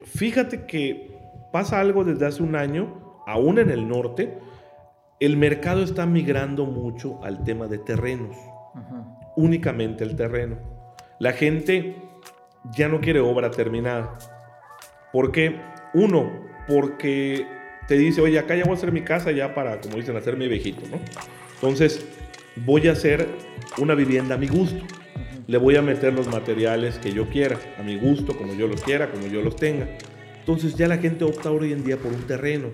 [0.00, 1.18] Fíjate que
[1.52, 4.38] pasa algo desde hace un año, aún en el norte,
[5.18, 8.36] el mercado está migrando mucho al tema de terrenos,
[9.36, 10.56] únicamente el terreno.
[11.18, 11.96] La gente
[12.76, 14.16] ya no quiere obra terminada.
[15.12, 15.60] ¿Por qué?
[15.94, 16.30] Uno,
[16.68, 17.44] porque
[17.88, 20.36] te dice, oye, acá ya voy a hacer mi casa ya para, como dicen, hacer
[20.36, 20.98] mi viejito, ¿no?
[21.54, 22.06] Entonces,
[22.64, 23.26] voy a hacer
[23.78, 24.84] una vivienda a mi gusto.
[25.46, 28.82] Le voy a meter los materiales que yo quiera, a mi gusto, como yo los
[28.82, 29.88] quiera, como yo los tenga.
[30.40, 32.68] Entonces ya la gente opta hoy en día por un terreno.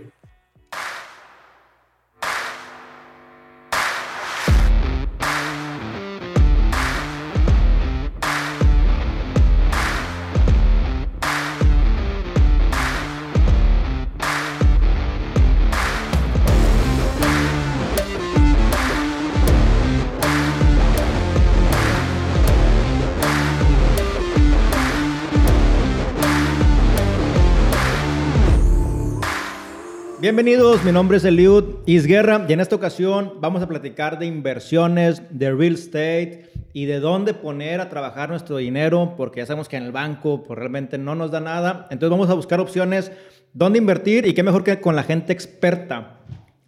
[30.35, 35.23] Bienvenidos, mi nombre es Eliud Isguerra y en esta ocasión vamos a platicar de inversiones,
[35.31, 39.77] de real estate y de dónde poner a trabajar nuestro dinero, porque ya sabemos que
[39.77, 41.87] en el banco pues, realmente no nos da nada.
[41.89, 43.13] Entonces vamos a buscar opciones
[43.53, 46.19] dónde invertir y qué mejor que con la gente experta.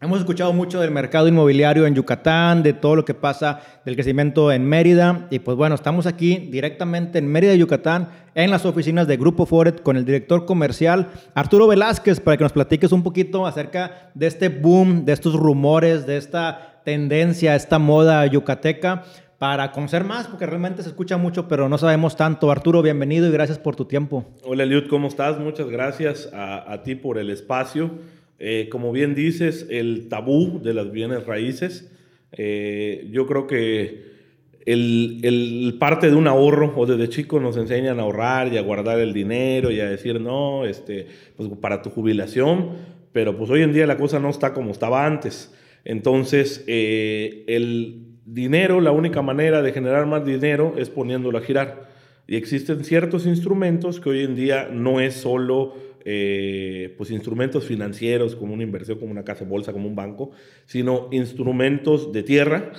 [0.07, 4.53] Hemos escuchado mucho del mercado inmobiliario en Yucatán, de todo lo que pasa del crecimiento
[4.53, 5.27] en Mérida.
[5.31, 9.83] Y pues bueno, estamos aquí directamente en Mérida, Yucatán, en las oficinas de Grupo Foret
[9.83, 14.49] con el director comercial Arturo Velázquez para que nos platiques un poquito acerca de este
[14.49, 19.03] boom, de estos rumores, de esta tendencia, esta moda yucateca
[19.39, 22.53] para conocer más, porque realmente se escucha mucho, pero no sabemos tanto.
[22.53, 24.25] Arturo, bienvenido y gracias por tu tiempo.
[24.45, 25.41] Hola, Eliud, ¿cómo estás?
[25.41, 27.91] Muchas gracias a, a ti por el espacio.
[28.39, 31.91] Eh, como bien dices, el tabú de las bienes raíces,
[32.33, 34.17] eh, yo creo que
[34.67, 38.99] el, parte de un ahorro, o desde chicos nos enseñan a ahorrar y a guardar
[38.99, 41.07] el dinero y a decir, no, este,
[41.37, 42.71] pues para tu jubilación,
[43.13, 45.55] pero pues hoy en día la cosa no está como estaba antes.
[45.85, 51.89] Entonces, eh, el dinero, la única manera de generar más dinero es poniéndolo a girar.
[52.27, 55.77] Y existen ciertos instrumentos que hoy en día no es solo
[56.09, 60.31] eh, pues instrumentos financieros como una inversión, como una casa de bolsa, como un banco,
[60.65, 62.71] sino instrumentos de tierra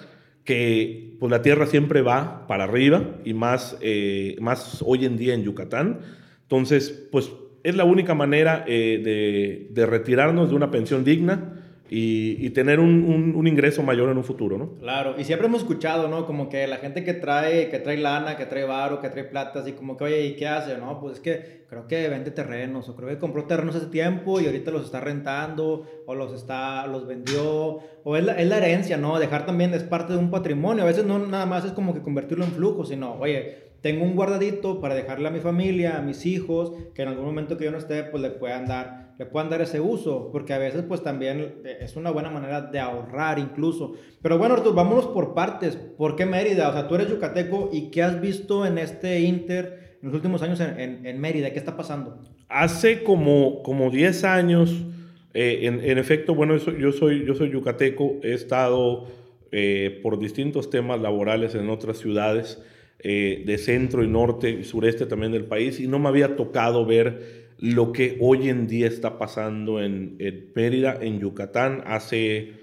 [0.46, 5.34] que pues la tierra siempre va para arriba y más, eh, más hoy en día
[5.34, 6.00] en Yucatán.
[6.44, 7.30] Entonces, pues
[7.64, 13.34] es la única manera eh, de, de retirarnos de una pensión digna y, tener un,
[13.36, 14.76] un, ingreso mayor en un futuro, ¿no?
[14.80, 16.26] Claro, y siempre hemos escuchado, ¿no?
[16.26, 19.60] Como que la gente que trae, que trae lana, que trae varo, que trae plata,
[19.60, 20.78] así como que, oye, ¿y qué hace?
[20.78, 24.40] No, pues es que creo que vende terrenos, o creo que compró terrenos hace tiempo
[24.40, 28.58] y ahorita los está rentando, o los está, los vendió, o es la, es la
[28.58, 29.20] herencia, ¿no?
[29.20, 32.02] Dejar también es parte de un patrimonio, a veces no nada más es como que
[32.02, 36.26] convertirlo en flujo, sino, oye, tengo un guardadito para dejarle a mi familia, a mis
[36.26, 39.50] hijos, que en algún momento que yo no esté, pues le puedan dar, le puedan
[39.50, 43.94] dar ese uso, porque a veces pues también es una buena manera de ahorrar incluso.
[44.22, 45.76] Pero bueno, Artur, vámonos por partes.
[45.76, 46.70] ¿Por qué Mérida?
[46.70, 50.44] O sea, tú eres yucateco y ¿qué has visto en este Inter en los últimos
[50.44, 51.52] años en, en, Mérida?
[51.52, 52.22] ¿Qué está pasando?
[52.48, 54.86] Hace como, como 10 años,
[55.34, 59.08] eh, en, en, efecto, bueno, yo soy, yo soy yucateco, he estado
[59.52, 62.62] eh, por distintos temas laborales en otras ciudades.
[63.00, 66.84] Eh, de centro y norte y sureste también del país y no me había tocado
[66.84, 72.54] ver lo que hoy en día está pasando en, en Mérida, en Yucatán, hace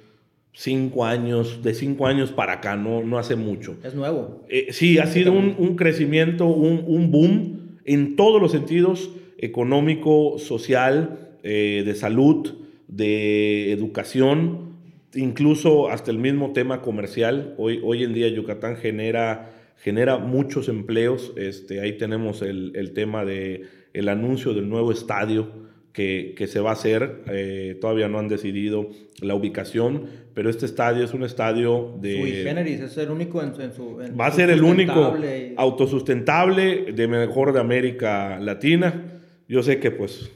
[0.53, 3.77] cinco años, de cinco años para acá, no, no hace mucho.
[3.83, 4.45] Es nuevo.
[4.49, 10.39] Eh, sí, ha sido un, un crecimiento, un, un, boom en todos los sentidos, económico,
[10.39, 12.55] social, eh, de salud,
[12.87, 14.75] de educación,
[15.15, 17.55] incluso hasta el mismo tema comercial.
[17.59, 19.51] Hoy, hoy en día Yucatán genera
[19.85, 21.35] genera muchos empleos.
[21.37, 26.61] Este, ahí tenemos el, el tema de el anuncio del nuevo estadio que, que se
[26.61, 27.23] va a hacer.
[27.29, 28.91] Eh, todavía no han decidido
[29.23, 32.21] la ubicación, pero este estadio es un estadio de...
[32.21, 33.97] Sui generis, es el único en, su...
[34.21, 35.17] va a ser el único
[35.57, 39.21] autosustentable de mejor de América Latina.
[39.49, 40.31] Yo sé que pues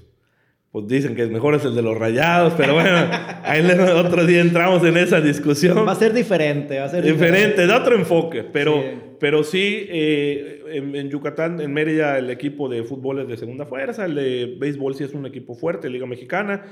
[0.71, 2.91] pues dicen que mejor es el de los rayados, pero bueno,
[3.43, 3.67] ahí
[3.97, 5.87] otro día entramos en esa discusión.
[5.87, 7.37] Va a ser diferente, va a ser diferente.
[7.37, 12.69] Diferente, da otro enfoque, pero sí, pero sí eh, en, Yucatán, en Mérida, el equipo
[12.69, 16.07] de fútbol es de segunda fuerza, el de béisbol sí es un equipo fuerte, Liga
[16.07, 16.65] Mexicana,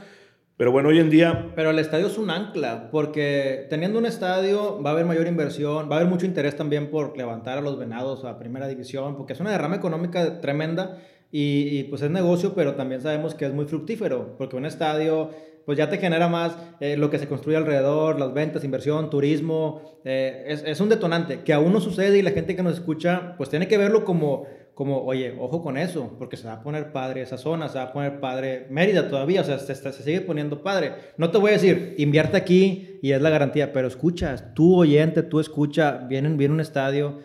[0.56, 1.52] pero bueno, hoy en día...
[1.54, 5.90] Pero el estadio es un ancla, porque teniendo un estadio va a haber mayor inversión,
[5.90, 9.34] va a haber mucho interés también por levantar a los venados a primera división, porque
[9.34, 10.98] es una derrama económica tremenda
[11.30, 15.30] y, pues es negocio, pero también sabemos que es muy fructífero, porque un estadio
[15.66, 20.00] pues ya te genera más eh, lo que se construye alrededor, las ventas, inversión, turismo,
[20.04, 23.34] eh, es, es, un detonante que aún no sucede y la gente que nos escucha
[23.36, 26.92] pues tiene que verlo como, como, oye, ojo con eso, porque se va a poner
[26.92, 30.20] padre esa zona, se va a poner padre Mérida todavía, o sea, se, se sigue
[30.20, 30.92] poniendo padre.
[31.16, 35.24] No te voy a decir, invierte aquí y es la garantía, pero escuchas, tú oyente,
[35.24, 37.18] tú escucha, viene, viene un estadio,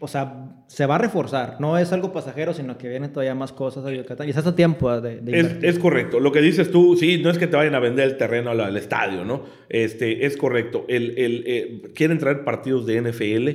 [0.00, 3.52] o sea, se va a reforzar, no es algo pasajero, sino que vienen todavía más
[3.52, 4.26] cosas a Yucatán.
[4.26, 7.38] Y está a tiempo de, es, es, correcto, lo que dices tú, sí, no es
[7.38, 9.44] que te vayan a vender el terreno al, estadio, ¿no?
[9.68, 13.48] Este, es correcto, el, el eh, quieren traer partidos de NFL,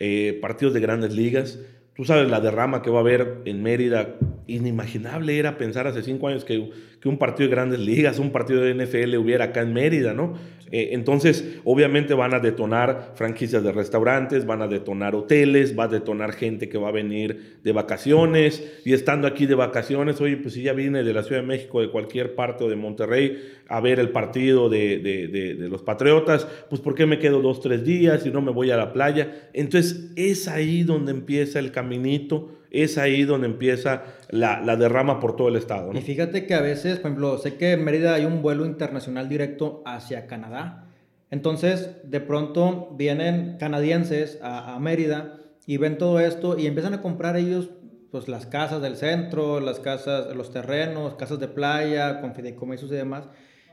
[0.00, 1.58] eh, partidos de grandes ligas,
[1.94, 4.16] Tú sabes la derrama que va a haber en Mérida.
[4.54, 6.70] Inimaginable era pensar hace cinco años que,
[7.00, 10.34] que un partido de grandes ligas, un partido de NFL hubiera acá en Mérida, ¿no?
[10.72, 15.88] Eh, entonces, obviamente van a detonar franquicias de restaurantes, van a detonar hoteles, va a
[15.88, 20.54] detonar gente que va a venir de vacaciones y estando aquí de vacaciones, oye, pues
[20.54, 23.38] si ya vine de la Ciudad de México, de cualquier parte o de Monterrey
[23.68, 27.60] a ver el partido de, de, de, los Patriotas, pues ¿por qué me quedo dos,
[27.60, 29.50] tres días y no me voy a la playa?
[29.52, 35.36] Entonces, es ahí donde empieza el caminito es ahí donde empieza la, la derrama por
[35.36, 35.92] todo el estado.
[35.92, 39.28] Y fíjate que a veces, por ejemplo, sé que en Mérida hay un vuelo internacional
[39.28, 40.88] directo hacia Canadá.
[41.30, 47.02] Entonces, de pronto vienen canadienses a, a Mérida y ven todo esto y empiezan a
[47.02, 47.70] comprar ellos
[48.10, 52.94] pues las casas del centro, las casas, los terrenos, casas de playa, con fideicomisos y
[52.94, 53.24] demás.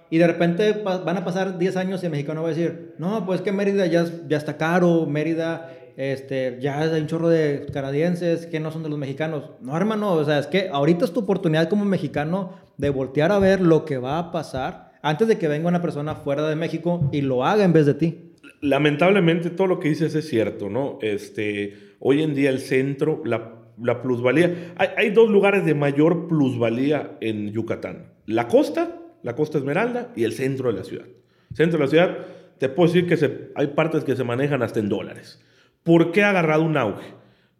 [0.09, 3.25] Y de repente van a pasar 10 años y el mexicano va a decir, no,
[3.25, 8.45] pues que Mérida ya, ya está caro, Mérida este, ya hay un chorro de canadienses
[8.45, 9.51] que no son de los mexicanos.
[9.59, 13.39] No, hermano, o sea, es que ahorita es tu oportunidad como mexicano de voltear a
[13.39, 17.09] ver lo que va a pasar antes de que venga una persona fuera de México
[17.11, 18.31] y lo haga en vez de ti.
[18.61, 20.99] Lamentablemente todo lo que dices es cierto, ¿no?
[21.01, 26.29] Este, hoy en día el centro, la, la plusvalía, hay, hay dos lugares de mayor
[26.29, 28.13] plusvalía en Yucatán.
[28.25, 31.07] La costa, la costa Esmeralda y el centro de la ciudad.
[31.53, 32.17] Centro de la ciudad,
[32.57, 35.41] te puedo decir que se, hay partes que se manejan hasta en dólares.
[35.83, 37.13] ¿Por qué ha agarrado un auge?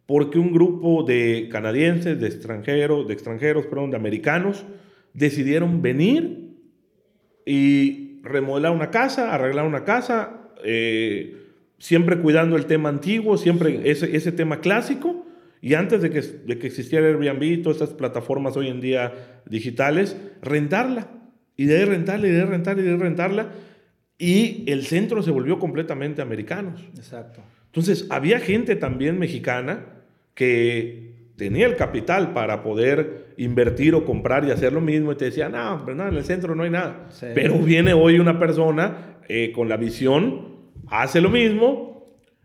[0.06, 4.64] Porque un grupo de canadienses, de extranjeros, de extranjeros, perdón, de americanos,
[5.14, 6.56] decidieron venir
[7.46, 11.36] y remodelar una casa, arreglar una casa, eh,
[11.78, 15.26] siempre cuidando el tema antiguo, siempre ese, ese tema clásico.
[15.62, 19.42] Y antes de que, de que existiera Airbnb y todas estas plataformas hoy en día
[19.46, 21.08] digitales, rentarla.
[21.56, 23.52] Y de rentarla, y de rentarla, y de rentarla.
[24.16, 26.82] Y el centro se volvió completamente americanos.
[26.96, 27.42] Exacto.
[27.70, 29.86] Entonces, había gente también mexicana
[30.34, 35.26] que tenía el capital para poder invertir o comprar y hacer lo mismo y te
[35.26, 37.08] decía, no, en el centro no hay nada.
[37.34, 40.56] Pero viene hoy una persona eh, con la visión,
[40.88, 41.90] hace lo mismo,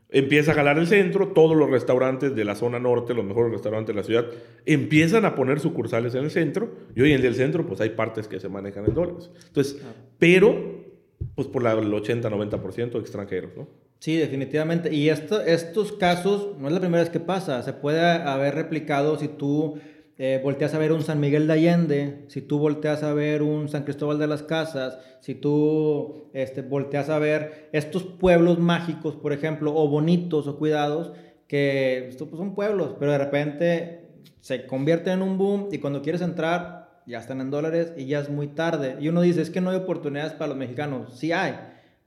[0.10, 3.94] empieza a jalar el centro, todos los restaurantes de la zona norte, los mejores restaurantes
[3.94, 4.26] de la ciudad,
[4.66, 8.28] empiezan a poner sucursales en el centro y hoy en el centro pues hay partes
[8.28, 9.32] que se manejan en dólares.
[9.48, 9.84] Entonces,
[10.20, 10.86] pero
[11.34, 13.68] pues por el 80-90% extranjeros, ¿no?
[14.00, 14.94] Sí, definitivamente.
[14.94, 17.64] Y esto, estos casos no es la primera vez que pasa.
[17.64, 19.80] Se puede haber replicado si tú
[20.18, 23.68] eh, volteas a ver un San Miguel de Allende, si tú volteas a ver un
[23.68, 29.34] San Cristóbal de las Casas, si tú este, volteas a ver estos pueblos mágicos, por
[29.34, 31.12] ejemplo, o bonitos o cuidados,
[31.48, 34.08] que estos pues, son pueblos, pero de repente
[34.40, 38.20] se convierten en un boom y cuando quieres entrar ya están en dólares y ya
[38.20, 38.98] es muy tarde.
[39.00, 41.18] Y uno dice, es que no hay oportunidades para los mexicanos.
[41.20, 41.56] Sí hay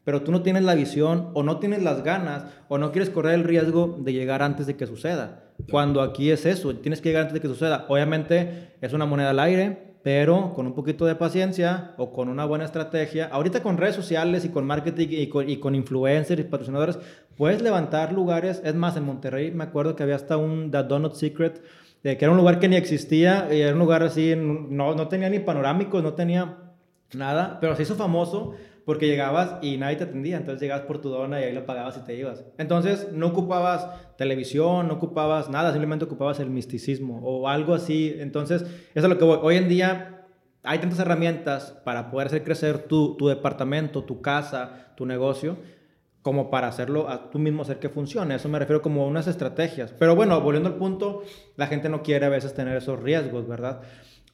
[0.08, 3.34] pero tú no tienes la visión o no tienes las ganas o no quieres correr
[3.34, 5.50] el riesgo de llegar antes de que suceda.
[5.70, 7.84] Cuando aquí es eso, tienes que llegar antes de que suceda.
[7.90, 12.46] Obviamente es una moneda al aire, pero con un poquito de paciencia o con una
[12.46, 16.44] buena estrategia, ahorita con redes sociales y con marketing y con, y con influencers y
[16.44, 16.98] patrocinadores,
[17.36, 18.62] puedes levantar lugares.
[18.64, 21.62] Es más, en Monterrey me acuerdo que había hasta un The Donut Secret,
[22.02, 25.08] eh, que era un lugar que ni existía, y era un lugar así, no, no
[25.08, 26.56] tenía ni panorámicos, no tenía
[27.12, 28.54] nada, pero se hizo famoso
[28.88, 31.98] porque llegabas y nadie te atendía, entonces llegabas por tu dona y ahí lo pagabas
[31.98, 32.42] y te ibas.
[32.56, 38.16] Entonces no ocupabas televisión, no ocupabas nada, simplemente ocupabas el misticismo o algo así.
[38.18, 39.24] Entonces, eso es lo que.
[39.24, 40.24] Hoy en día
[40.62, 45.58] hay tantas herramientas para poder hacer crecer tu, departamento, tu casa, tu negocio,
[46.22, 48.36] como para hacerlo a tú mismo hacer que funcione.
[48.36, 49.92] Eso me refiero como unas estrategias.
[49.98, 51.24] Pero bueno, volviendo al punto,
[51.56, 53.82] la gente no quiere a veces tener esos riesgos, ¿verdad?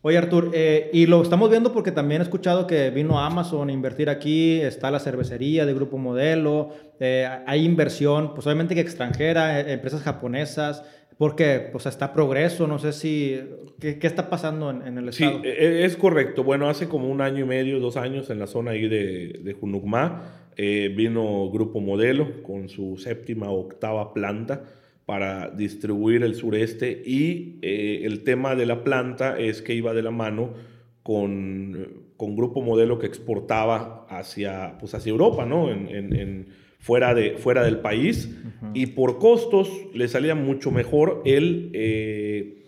[0.06, 3.73] Oye, Artur, eh, y lo estamos viendo porque también he escuchado que vino Amazon a
[3.73, 6.68] invertir aquí, está la cervecería de Grupo Modelo,
[7.00, 10.84] eh, hay inversión, pues obviamente que extranjera, eh, empresas japonesas,
[11.16, 13.40] porque pues está progreso, no sé si,
[13.80, 15.40] ¿qué, qué está pasando en, el estado?
[15.42, 16.44] Sí, e, e, es correcto.
[16.44, 19.52] Bueno, hace como un año y medio, dos años, en la zona ahí de, de
[19.54, 24.64] Junucmá, vino Grupo Modelo con su séptima o octava planta
[25.06, 30.02] para distribuir el sureste y eh, el tema de la planta es que iba de
[30.02, 30.54] la mano
[31.02, 35.70] con, con grupo modelo que exportaba hacia, pues hacia Europa, ¿no?
[35.70, 36.46] En, en,
[36.78, 38.30] fuera, de, fuera del país
[38.75, 42.62] y por costos le salía mucho mejor el eh,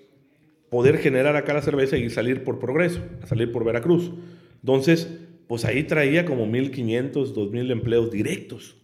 [0.70, 4.12] poder generar acá la cerveza y salir por progreso, salir por Veracruz.
[4.60, 8.76] Entonces, pues ahí traía como 1.500, 2.000 empleos directos.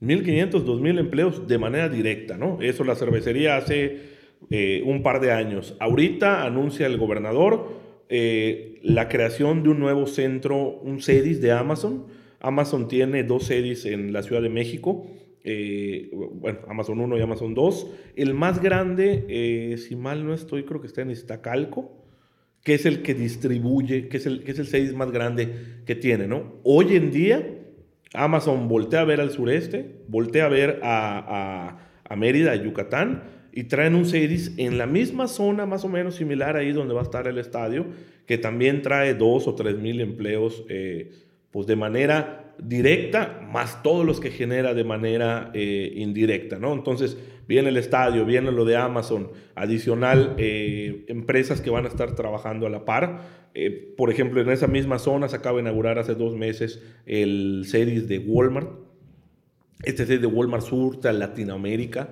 [0.00, 2.58] 1.500, 2.000 empleos de manera directa, ¿no?
[2.60, 4.18] Eso la cervecería hace
[4.50, 5.76] eh, un par de años.
[5.80, 12.06] Ahorita anuncia el gobernador eh, la creación de un nuevo centro, un CEDIS de Amazon.
[12.40, 15.06] Amazon tiene dos CEDIS en la Ciudad de México.
[15.44, 17.86] Eh, bueno, Amazon 1 y Amazon 2.
[18.16, 21.98] El más grande, si mal no estoy, creo que está en Iztacalco
[22.68, 25.94] que es el que distribuye, que es el, que es el CEDIS más grande que
[25.94, 26.60] tiene, ¿no?
[26.64, 27.57] Hoy en día,
[28.14, 33.64] Amazon voltea a ver al sureste, voltea a ver a, a, Mérida, a Yucatán, y
[33.64, 37.04] traen un CEDIS en la misma zona, más o menos similar ahí donde va a
[37.04, 37.86] estar el estadio,
[38.26, 41.10] que también trae dos o tres mil empleos, eh,
[41.50, 46.72] pues de manera directa, más todos los que genera de manera eh, indirecta, ¿no?
[46.72, 52.14] Entonces, viene el estadio, viene lo de Amazon, adicional, eh, empresas que van a estar
[52.14, 53.22] trabajando a la par.
[53.54, 57.64] Eh, por ejemplo, en esa misma zona se acaba de inaugurar hace dos meses el
[57.66, 58.70] series de Walmart.
[59.84, 62.08] Este series de Walmart surta Latinoamérica,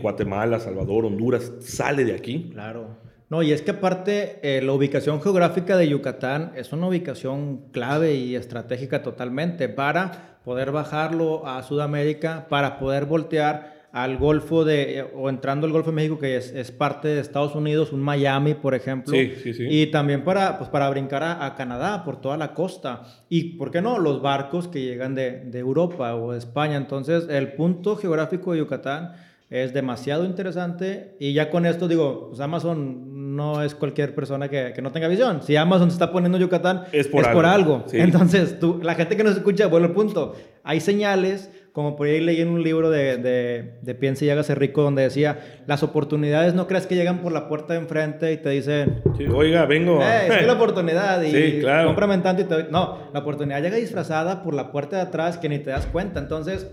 [0.00, 2.50] Guatemala, Salvador, Honduras, sale de aquí.
[2.52, 3.07] Claro.
[3.30, 8.14] No, y es que aparte eh, la ubicación geográfica de Yucatán es una ubicación clave
[8.14, 15.28] y estratégica totalmente para poder bajarlo a Sudamérica, para poder voltear al Golfo de, o
[15.28, 18.74] entrando al Golfo de México, que es, es, parte de Estados Unidos, un Miami, por
[18.74, 19.12] ejemplo.
[19.14, 19.66] Sí, sí, sí.
[19.68, 23.02] Y también para, pues, para brincar a, Canadá, por toda la costa.
[23.28, 23.98] Y, ¿por qué no?
[23.98, 26.76] Los barcos que llegan de, de Europa o de España.
[26.76, 29.12] Entonces, el punto geográfico de Yucatán
[29.50, 33.07] es demasiado interesante y ya con esto digo, pues Amazon
[33.38, 35.42] no es cualquier persona que, que no tenga visión.
[35.42, 37.84] Si Amazon se está poniendo Yucatán es por algo.
[37.92, 42.20] Entonces, tú, la gente que nos escucha, bueno, el punto, hay señales, como por ahí
[42.20, 46.52] leí en un libro de, de, de Piensa y hágase rico, donde decía, las oportunidades
[46.54, 49.02] no creas que llegan por la puerta de enfrente y te dicen,
[49.32, 50.02] oiga, vengo.
[50.02, 51.86] Eh, es la oportunidad y sí, claro.
[51.86, 55.48] cómprame tanto y te No, la oportunidad llega disfrazada por la puerta de atrás que
[55.48, 56.18] ni te das cuenta.
[56.18, 56.66] Entonces,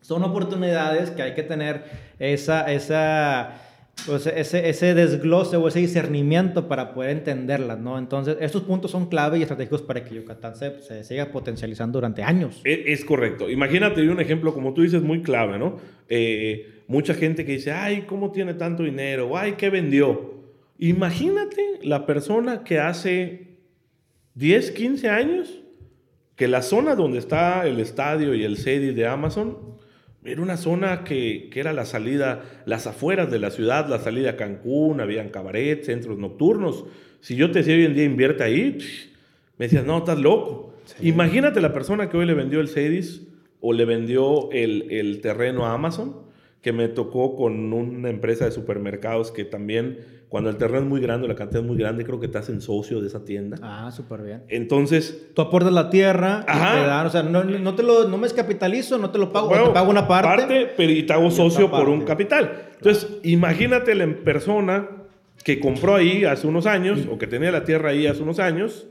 [0.00, 1.84] son oportunidades que hay que tener
[2.18, 3.52] esa, esa,
[4.06, 7.98] pues ese, ese desglose o ese discernimiento para poder entenderlas, ¿no?
[7.98, 12.22] Entonces, estos puntos son clave y estratégicos para que Yucatán se, se siga potencializando durante
[12.22, 12.60] años.
[12.64, 13.50] Es, es, correcto.
[13.50, 15.78] Imagínate un ejemplo, como tú dices, muy clave, ¿no?
[16.08, 19.36] Eh, mucha gente que dice, ay, ¿cómo tiene tanto dinero?
[19.36, 20.34] Ay, ¿qué vendió?
[20.78, 23.48] Imagínate la persona que hace
[24.34, 25.62] 10, 15 años,
[26.36, 29.79] que la zona donde está el estadio y el sede de Amazon
[30.24, 34.30] era una zona que, que, era la salida, las afueras de la ciudad, la salida
[34.30, 36.84] a Cancún, habían cabarets, centros nocturnos.
[37.20, 38.78] Si yo te decía hoy en día invierte ahí,
[39.58, 40.74] me decías, no, estás loco.
[41.00, 43.22] Imagínate la persona que hoy le vendió el Cedis
[43.60, 46.16] o le vendió el, el terreno a Amazon,
[46.62, 51.00] que me tocó con una empresa de supermercados que también cuando el terreno es muy
[51.00, 53.56] grande, la cantidad es muy grande, creo que te hacen socio de esa tienda.
[53.62, 54.44] Ah, súper bien.
[54.48, 55.28] Entonces...
[55.34, 56.74] Tú aportas la tierra, Ajá.
[56.74, 59.50] te dan, o sea, no, no, te lo, no me descapitalizo, no te lo pago,
[59.50, 60.28] te pago una parte.
[60.28, 62.68] parte pero y te hago socio por un capital.
[62.76, 64.88] Entonces, imagínate la persona
[65.42, 68.86] que compró ahí hace unos años, o que tenía la tierra ahí hace unos años,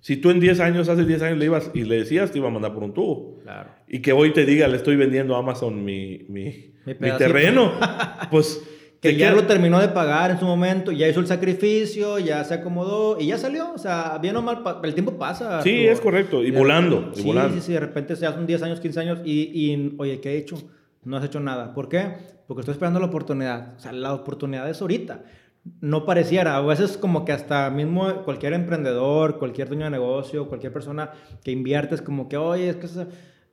[0.00, 2.48] si tú en 10 años, hace 10 años le ibas y le decías, te iba
[2.48, 3.40] a mandar por un tubo.
[3.42, 3.70] Claro.
[3.88, 7.72] Y que hoy te diga, le estoy vendiendo a Amazon mi, mi, mi, mi terreno.
[8.30, 8.62] pues
[9.00, 12.54] que ya lo terminó de pagar en su momento, ya hizo el sacrificio, ya se
[12.54, 13.72] acomodó y ya salió.
[13.72, 15.62] O sea, bien o mal, el tiempo pasa.
[15.62, 16.42] Sí, es correcto.
[16.42, 17.12] Y, volando.
[17.14, 17.54] sí, volando.
[17.54, 17.72] sí, sí.
[17.74, 20.56] De repente se hacen 10 años, 15 años y, y, oye, ¿qué he hecho?
[21.04, 21.74] No has hecho nada.
[21.74, 22.12] ¿Por qué?
[22.48, 23.74] Porque estoy esperando la oportunidad.
[23.76, 25.22] O sea, la oportunidad es ahorita.
[25.80, 26.56] No pareciera.
[26.56, 31.10] A veces como que hasta mismo cualquier emprendedor, cualquier dueño de negocio, cualquier persona
[31.42, 33.06] que invierte es como que, oye, es que se...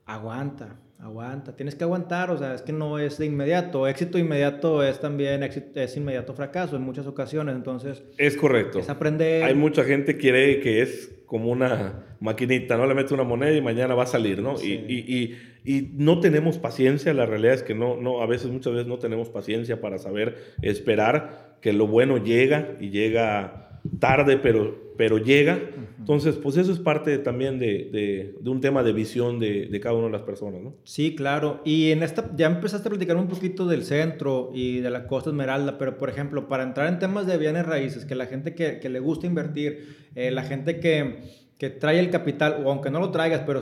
[0.06, 3.88] aguanta aguanta, tienes que aguantar, o sea, es que no es de inmediato.
[3.88, 8.04] Éxito inmediato es también éxito, es inmediato fracaso en muchas ocasiones, entonces...
[8.18, 8.80] Es correcto.
[8.80, 9.44] Es aprender...
[9.44, 12.86] Hay mucha gente que cree que es como una maquinita, ¿no?
[12.88, 14.58] Le mete una moneda y mañana va a salir, ¿no?
[14.58, 14.84] Sí.
[14.88, 18.50] Y, y, y, y, no tenemos paciencia, la realidad es que no, no, a veces,
[18.50, 24.38] muchas veces no tenemos paciencia para saber esperar que lo bueno llega y llega tarde,
[24.38, 25.60] pero, pero llega.
[25.98, 29.80] Entonces, pues eso es parte también de, de, de un tema de visión de, de,
[29.80, 30.76] cada una de las personas, ¿no?
[30.84, 31.62] Sí, claro.
[31.66, 35.32] Y en esta, ya empezaste a platicar un poquito del centro y de la Costa
[35.32, 38.80] Esmeralda, pero por ejemplo, para entrar en temas de bienes raíces, que la gente que,
[38.80, 43.00] que le gusta invertir, eh, la gente que que trae el capital, o aunque no
[43.00, 43.62] lo traigas, pero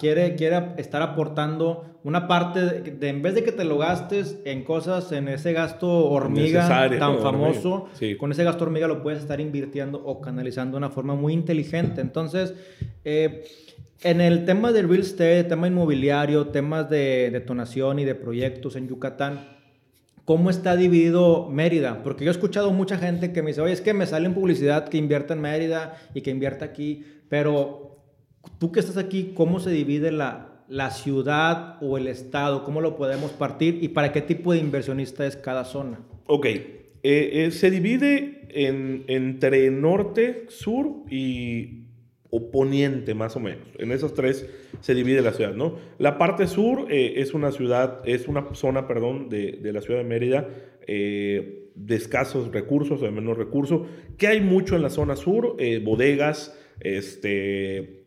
[0.00, 4.64] quiere, quiere estar aportando una parte, de, en vez de que te lo gastes en
[4.64, 8.16] cosas, en ese gasto hormiga Necesario, tan famoso, sí.
[8.16, 12.00] con ese gasto hormiga lo puedes estar invirtiendo o canalizando de una forma muy inteligente.
[12.00, 12.54] Entonces,
[13.04, 13.44] eh,
[14.02, 18.86] En el tema del real estate, tema inmobiliario, temas de detonación y de proyectos en
[18.86, 19.57] Yucatán,
[20.28, 22.02] ¿cómo está dividido Mérida?
[22.02, 24.34] Porque yo he escuchado mucha gente que me dice, oye, es que me sale en
[24.34, 28.04] publicidad que invierta en Mérida y que invierta aquí, pero
[28.58, 32.62] tú que estás aquí, ¿cómo se divide la, la ciudad o el estado?
[32.62, 36.00] ¿Cómo lo podemos partir y para qué tipo de inversionista es cada zona?
[36.26, 36.66] Ok, eh,
[37.02, 41.86] eh, se divide en, entre norte, sur y
[42.28, 43.66] o poniente más o menos.
[43.78, 44.46] En esos tres
[44.80, 45.76] se divide la ciudad, ¿no?
[45.98, 50.00] La parte sur eh, es una ciudad, es una zona, perdón, de, de la ciudad
[50.00, 50.48] de Mérida
[50.90, 55.80] eh, de escasos recursos, de menos recursos, que hay mucho en la zona sur, eh,
[55.84, 57.97] bodegas, este,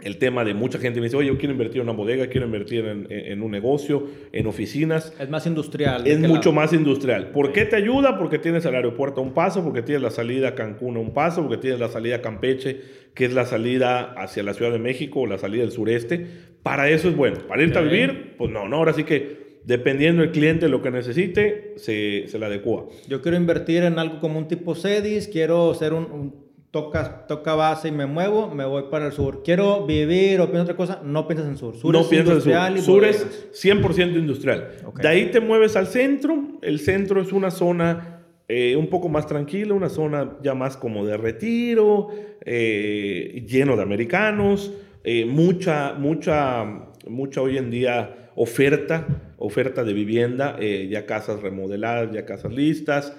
[0.00, 2.46] el tema de mucha gente me dice, oye, yo quiero invertir en una bodega, quiero
[2.46, 5.12] invertir en, un negocio, en oficinas.
[5.18, 6.06] Es más industrial.
[6.06, 7.30] Es mucho más industrial.
[7.32, 8.16] ¿Por qué te ayuda?
[8.16, 11.12] Porque tienes el aeropuerto a un paso, porque tienes la salida a Cancún a un
[11.12, 12.80] paso, porque tienes la salida a Campeche,
[13.12, 16.26] que es la salida hacia la Ciudad de México o la salida del sureste.
[16.62, 17.38] Para eso es bueno.
[17.48, 18.76] Para irte a vivir, pues no, no.
[18.76, 22.86] Ahora sí que dependiendo del cliente lo que necesite, se, se le adecua.
[23.08, 27.88] Yo quiero invertir en algo como un tipo CEDIS, quiero ser un toca, toca base
[27.88, 29.42] y me muevo, me voy para el sur.
[29.42, 31.76] Quiero vivir o pienso otra cosa, no piensas en sur.
[31.76, 32.84] Sur no es piensas en sur.
[32.84, 34.70] Sur es 100% industrial.
[35.00, 36.58] De ahí te mueves al centro.
[36.62, 38.18] El centro es una zona
[38.50, 42.08] eh, un poco más tranquila, una zona ya más como de retiro,
[42.44, 44.72] eh, lleno de americanos,
[45.04, 46.64] eh, mucha, mucha,
[47.06, 53.14] mucha hoy en día oferta, oferta de vivienda, ya casas remodeladas, ya casas listas.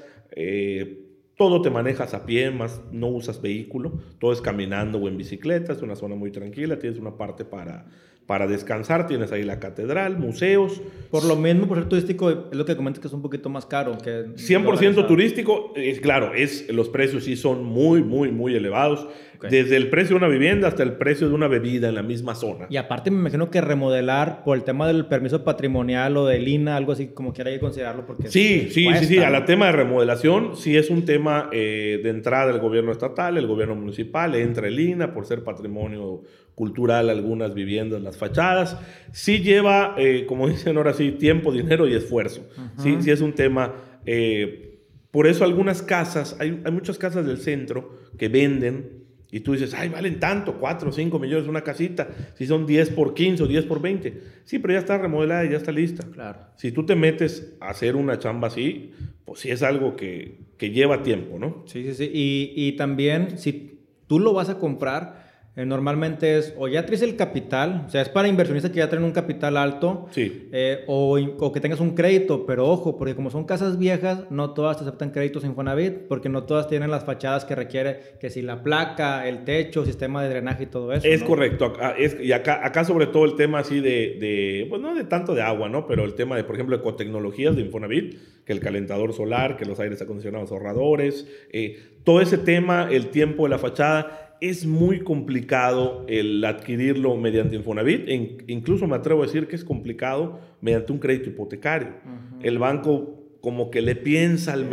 [1.40, 5.72] Todo te manejas a pie, más no usas vehículo, todo es caminando o en bicicleta,
[5.72, 7.86] es una zona muy tranquila, tienes una parte para,
[8.30, 10.84] para descansar, tienes ahí la catedral, museos.
[11.10, 13.66] Por lo mismo, por ser turístico, es lo que comentas que es un poquito más
[13.66, 13.98] caro.
[13.98, 19.08] Que 100% turístico, es, claro, es, los precios sí son muy, muy, muy elevados.
[19.42, 22.36] Desde el precio de una vivienda hasta el precio de una bebida en la misma
[22.36, 22.68] zona.
[22.70, 26.76] Y aparte me imagino que remodelar por el tema del permiso patrimonial o del INA,
[26.76, 28.06] algo así como quiera que considerarlo.
[28.06, 32.02] Porque sí, sí, sí, sí, a la tema de remodelación sí es un tema eh,
[32.04, 36.22] de entrada del gobierno estatal, el gobierno municipal, entra el INA por ser patrimonio
[36.60, 38.76] cultural algunas viviendas, las fachadas.
[39.14, 42.46] Sí lleva, eh, como dicen ahora sí, tiempo, dinero y esfuerzo.
[42.78, 43.76] Sí, sí es un tema...
[44.06, 44.66] Eh,
[45.10, 49.74] por eso algunas casas, hay, hay muchas casas del centro que venden y tú dices,
[49.74, 53.48] ay, valen tanto, 4 o 5 millones una casita, si son 10 por 15 o
[53.48, 54.22] 10 por 20.
[54.44, 56.06] Sí, pero ya está remodelada y ya está lista.
[56.12, 56.40] Claro.
[56.58, 58.92] Si tú te metes a hacer una chamba así,
[59.26, 61.64] pues sí es algo que, que lleva tiempo, ¿no?
[61.68, 62.12] Sí, sí, sí.
[62.14, 65.19] Y, y también, si tú lo vas a comprar,
[65.60, 68.90] eh, normalmente es o ya traes el capital, o sea, es para inversionistas que ya
[68.90, 70.48] traen un capital alto, sí.
[70.54, 74.52] Eh, o, o, que tengas un crédito, pero ojo, porque como son casas viejas, no
[74.54, 78.42] todas te aceptan créditos Infonavit, porque no todas tienen las fachadas que requiere, que si
[78.42, 81.06] la placa, el techo, sistema de drenaje y todo eso.
[81.06, 84.96] Es correcto, es, y acá, acá sobre todo el tema así de, de, pues no
[84.96, 85.88] de tanto de agua, ¿no?
[85.88, 89.78] Pero el tema de, por ejemplo, ecotecnologías de Infonavit, que el calentador solar, que los
[89.82, 96.06] aires acondicionados ahorradores, eh, todo ese tema, el tiempo de la fachada, es muy complicado
[96.08, 98.08] el adquirirlo mediante Infonavit.
[98.48, 101.96] incluso me atrevo a decir que es complicado mediante un crédito hipotecario.
[102.42, 104.68] El banco como que le piensa al...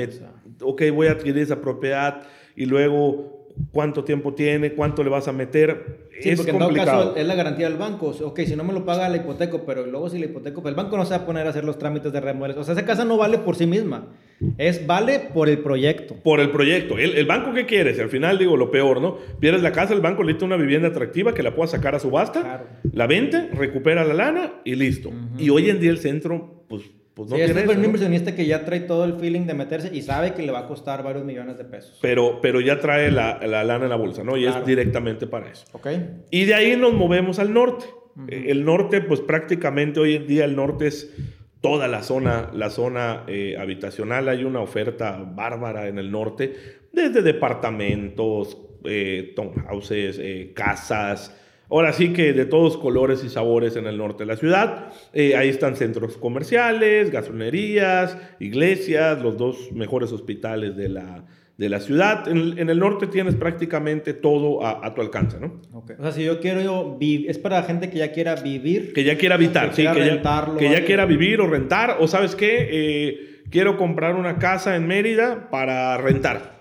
[0.60, 2.22] Ok, voy a adquirir esa propiedad
[2.54, 6.06] y luego cuánto tiempo tiene, cuánto le vas a meter.
[6.20, 8.14] Sí, es porque en todo caso es la garantía del banco.
[8.22, 10.76] Ok, si no me lo paga la hipoteca, pero luego si la hipoteca, pues el
[10.76, 12.62] banco no se va a poner a hacer los trámites de remodelación.
[12.62, 14.06] O sea, esa casa no vale por sí misma.
[14.58, 16.14] Es vale por el proyecto.
[16.22, 16.98] Por el proyecto.
[16.98, 17.94] ¿El, el banco qué quiere?
[17.94, 19.18] Si al final digo lo peor, ¿no?
[19.40, 22.64] Pierdes la casa, el banco le una vivienda atractiva que la pueda sacar a subasta,
[22.92, 25.10] la vende, recupera la lana y listo.
[25.38, 26.82] Y hoy en día el centro, pues
[27.16, 30.02] pues no sí, es un inversionista que ya trae todo el feeling de meterse y
[30.02, 31.98] sabe que le va a costar varios millones de pesos.
[32.02, 34.36] Pero, pero ya trae la, la lana en la bolsa, ¿no?
[34.36, 35.64] Y es directamente para eso.
[35.72, 35.86] Ok.
[36.30, 37.86] Y de ahí nos movemos al norte.
[38.28, 41.10] El norte, pues prácticamente hoy en día el norte es
[41.62, 44.28] toda la zona, la zona eh, habitacional.
[44.28, 46.54] Hay una oferta bárbara en el norte,
[46.92, 51.34] desde departamentos, eh, townhouses, eh, casas,
[51.68, 54.92] Ahora sí que de todos colores y sabores en el norte de la ciudad.
[55.12, 61.24] Eh, ahí están centros comerciales, gasolinerías, iglesias, los dos mejores hospitales de la,
[61.56, 62.28] de la ciudad.
[62.28, 65.60] En, el norte tienes prácticamente todo a, tu alcance, ¿no?
[65.72, 65.96] Okay.
[65.98, 68.92] O sea, si yo quiero yo vivir, es para gente que ya quiera vivir.
[68.92, 72.06] Que ya quiera habitar, que sí, que, ya, que ya, quiera vivir o rentar, o
[72.06, 76.55] sabes qué, eh, quiero comprar una casa en Mérida para rentar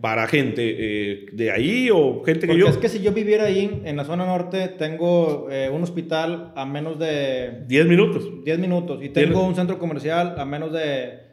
[0.00, 2.68] para gente eh, de ahí o gente que yo...
[2.68, 6.64] Es que si yo viviera ahí, en la zona norte, tengo eh, un hospital a
[6.64, 7.64] menos de...
[7.66, 8.44] 10 minutos.
[8.44, 9.02] 10 minutos.
[9.02, 11.28] Y tengo un centro comercial a menos de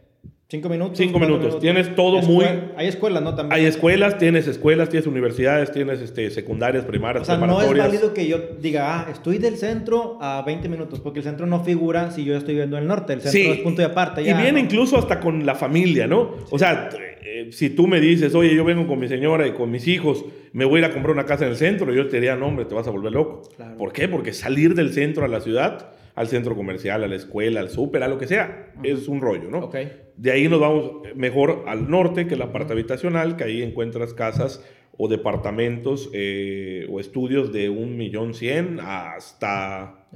[0.47, 0.95] Cinco minutos.
[0.99, 1.59] Cinco minutos.
[1.59, 2.45] Tienes todo muy...
[2.77, 3.33] Hay escuelas, ¿no?
[3.33, 3.59] También.
[3.59, 8.13] Hay escuelas, tienes escuelas, tienes universidades, tienes este, secundarias, primarias, O sea, no es válido
[8.13, 12.11] que yo diga, ah, estoy del centro a 20 minutos, porque el centro no figura
[12.11, 13.13] si yo estoy viendo el norte.
[13.13, 14.21] El centro es punto de aparte.
[14.21, 16.35] y viene incluso hasta con la familia, ¿no?
[16.51, 16.89] O sea,
[17.25, 20.23] eh, si tú me dices, oye, yo vengo con mi señora y con mis hijos,
[20.53, 22.47] me voy a ir a comprar una casa en el centro, yo te diría, no,
[22.47, 23.41] hombre, te vas a volver loco.
[23.77, 24.07] ¿Por qué?
[24.07, 28.01] Porque salir del centro a la ciudad al centro comercial, a la escuela, al súper,
[28.03, 28.71] a lo que sea.
[28.83, 29.65] Es un rollo, ¿no?
[30.15, 34.63] De ahí nos vamos mejor al norte, que la parte habitacional, que ahí encuentras casas
[34.97, 40.07] o departamentos eh, o estudios de un millón cien hasta,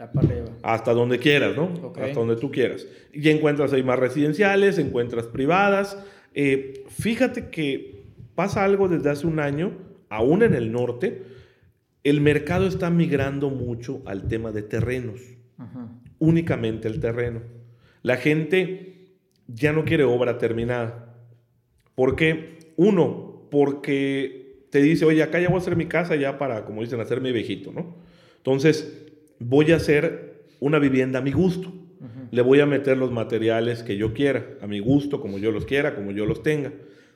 [0.64, 1.74] hasta donde quieras, ¿no?
[1.98, 2.88] Hasta donde tú quieras.
[3.12, 6.02] Y encuentras ahí más residenciales, encuentras privadas.
[6.34, 8.04] Eh, fíjate que
[8.36, 9.74] pasa algo desde hace un año,
[10.10, 11.24] aún en el norte,
[12.04, 15.20] el mercado está migrando mucho al tema de terrenos
[16.20, 17.42] únicamente el terreno.
[18.04, 19.16] La gente
[19.48, 21.16] ya no quiere obra terminada.
[21.96, 22.74] ¿Por qué?
[22.78, 26.82] Uno, porque te dice, oye, acá ya voy a hacer mi casa ya para, como
[26.82, 27.96] dicen, hacer mi viejito, ¿no?
[28.38, 29.08] Entonces,
[29.40, 31.74] voy a hacer una vivienda a mi gusto.
[32.32, 35.66] Le voy a meter los materiales que yo quiera, a mi gusto, como yo los
[35.66, 36.72] quiera, como yo los tenga.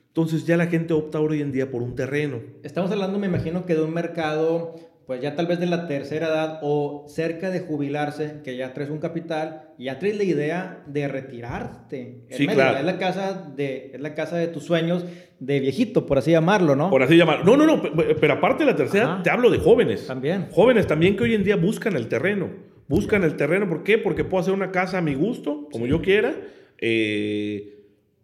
[0.08, 2.40] Entonces ya la gente opta hoy en día por un terreno.
[2.62, 6.28] Estamos hablando, me imagino, que de un mercado pues ya tal vez de la tercera
[6.28, 10.82] edad o cerca de jubilarse, que ya traes un capital, y ya traes la idea
[10.86, 12.24] de retirarte.
[12.30, 12.78] Sí, claro.
[12.78, 15.04] Es la, casa de, es la casa de tus sueños
[15.40, 16.88] de viejito, por así llamarlo, ¿no?
[16.88, 17.44] Por así llamarlo.
[17.44, 17.82] No, no, no,
[18.18, 20.06] pero aparte de la tercera, te hablo de jóvenes.
[20.06, 20.46] También.
[20.50, 22.48] Jóvenes también que hoy en día buscan el terreno.
[22.88, 23.98] Buscan el terreno, ¿por qué?
[23.98, 26.34] Porque puedo hacer una casa a mi gusto, como yo quiera.
[26.78, 27.74] Eh,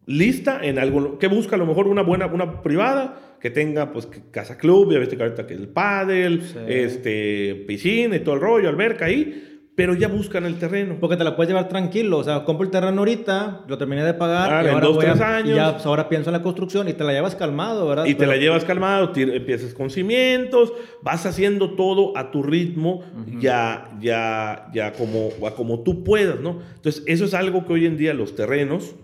[0.06, 4.06] lista en algo que busca a lo mejor una buena, una privada que tenga pues
[4.30, 8.68] casa club, ya viste que ahorita que el pádel, este, piscina y todo el rollo,
[8.68, 10.96] alberca ahí, pero ya buscan el terreno.
[11.00, 14.14] Porque te la puedes llevar tranquilo, o sea, compro el terreno ahorita, lo terminé de
[14.14, 15.56] pagar, ah, y ahora, dos, tres años.
[15.56, 18.04] ya, pues, ahora pienso en la construcción y te la llevas calmado, ¿verdad?
[18.04, 23.02] Y te la llevas calmado, empiezas con cimientos, vas haciendo todo a tu ritmo,
[23.38, 26.60] ya, ya, ya como, como tú puedas, ¿no?
[26.74, 28.94] Entonces, eso es algo que hoy en día los terrenos,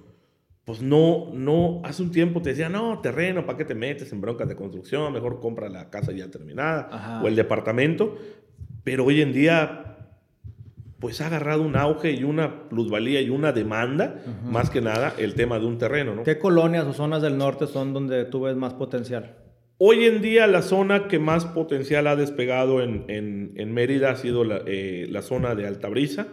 [0.67, 4.21] pues no, no, hace un tiempo te decía, no, terreno, ¿para qué te metes en
[4.21, 5.13] broncas de construcción?
[5.13, 8.19] Mejor compra la casa ya terminada o el departamento.
[8.83, 9.96] Pero hoy en día,
[11.07, 15.35] pues ha agarrado un auge y una plusvalía y una demanda, más que nada, el
[15.35, 16.25] tema de un terreno, ¿no?
[16.25, 19.37] ¿Qué colonias o zonas del norte son donde tú ves más potencial?
[19.79, 24.43] Hoy en día la zona que más potencial ha despegado en, en, Mérida ha sido
[24.43, 26.27] la, eh, la zona de Altabrisa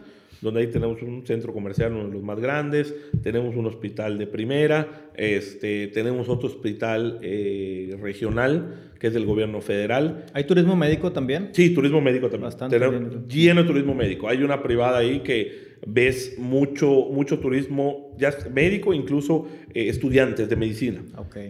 [0.44, 4.28] donde ahí tenemos un centro comercial, uno de los más grandes, tenemos un hospital de
[4.28, 10.26] primera, este, tenemos otro hospital eh, regional que es del gobierno federal.
[10.34, 11.50] ¿Hay turismo médico también?
[11.52, 12.44] Sí, turismo médico también.
[12.44, 12.80] Bastante
[13.28, 14.30] lleno de turismo médico.
[14.30, 20.56] Hay una privada ahí que ves mucho, mucho turismo ya médico, incluso eh, estudiantes de
[20.56, 21.04] medicina.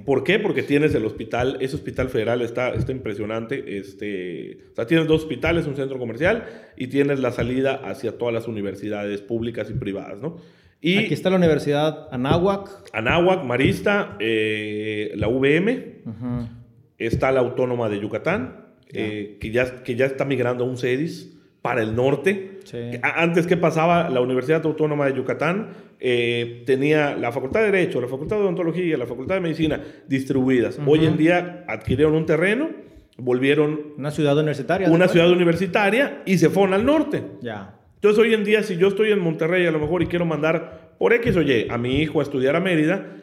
[0.05, 0.39] ¿Por qué?
[0.39, 3.77] Porque tienes el hospital, ese hospital federal está, está impresionante.
[3.77, 6.45] Este, o sea, tienes dos hospitales, un centro comercial
[6.77, 10.37] y tienes la salida hacia todas las universidades públicas y privadas, ¿no?
[10.81, 12.89] Y Aquí está la Universidad Anáhuac.
[12.91, 16.01] Anáhuac, Marista, eh, la VM,
[16.97, 21.33] está la Autónoma de Yucatán, eh, que, ya, que ya está migrando a un CEDIS
[21.63, 22.59] para el norte.
[23.01, 24.09] Antes, ¿qué pasaba?
[24.09, 28.97] La Universidad Autónoma de Yucatán eh, tenía la Facultad de Derecho, la Facultad de Odontología,
[28.97, 30.77] la Facultad de Medicina distribuidas.
[30.85, 32.69] Hoy en día adquirieron un terreno,
[33.17, 33.93] volvieron...
[33.97, 34.89] Una ciudad universitaria.
[34.89, 37.23] Una ciudad universitaria y se fueron al norte.
[37.41, 37.75] Ya.
[37.95, 40.95] Entonces hoy en día, si yo estoy en Monterrey a lo mejor y quiero mandar
[40.99, 43.22] por X o Y a mi hijo a estudiar a Mérida,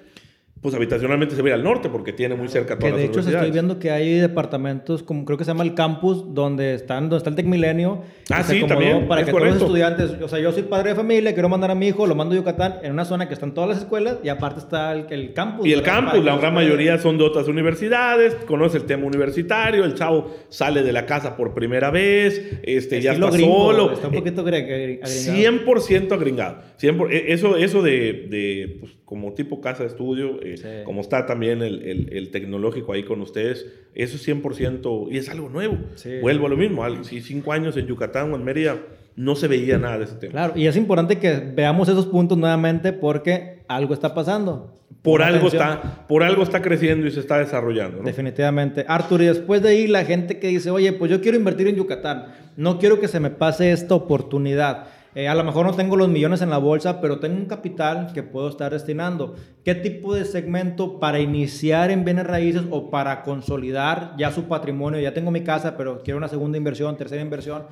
[0.60, 3.50] pues habitacionalmente se ve al norte porque tiene muy cerca todas que de hecho estoy
[3.50, 7.30] viendo que hay departamentos como creo que se llama el campus donde están donde está
[7.30, 10.90] el Tecmilenio ah sí también para que todos los estudiantes o sea yo soy padre
[10.90, 13.34] de familia quiero mandar a mi hijo lo mando a Yucatán en una zona que
[13.34, 16.52] están todas las escuelas y aparte está el, el campus y el campus la gran
[16.52, 21.36] mayoría son de otras universidades conoce el tema universitario el chavo sale de la casa
[21.36, 23.92] por primera vez este ya está solo.
[23.92, 25.06] está un poquito agringado.
[25.06, 31.00] 100% agringado 100%, eso eso de, de pues, como tipo casa de estudio eh, como
[31.00, 35.78] está también el, el, tecnológico ahí con ustedes, eso es 100% y es algo nuevo.
[36.22, 38.78] Vuelvo a lo mismo, si cinco años en Yucatán o en Mérida
[39.16, 40.32] no se veía nada de ese tema.
[40.32, 44.76] Claro, y es importante que veamos esos puntos nuevamente porque algo está pasando.
[45.02, 48.02] Por algo, está, por algo está creciendo y se está desarrollando.
[48.02, 48.84] Definitivamente.
[48.86, 51.76] Artur, y después de ahí la gente que dice, oye, pues yo quiero invertir en
[51.76, 54.88] Yucatán, no quiero que se me pase esta oportunidad.
[55.14, 58.12] Eh, a lo mejor no tengo los millones en la bolsa, pero tengo un capital
[58.14, 59.34] que puedo estar destinando.
[59.64, 65.00] ¿Qué tipo de segmento para iniciar en bienes raíces o para consolidar ya su patrimonio?
[65.00, 67.64] Ya tengo mi casa, pero quiero una segunda inversión, tercera inversión.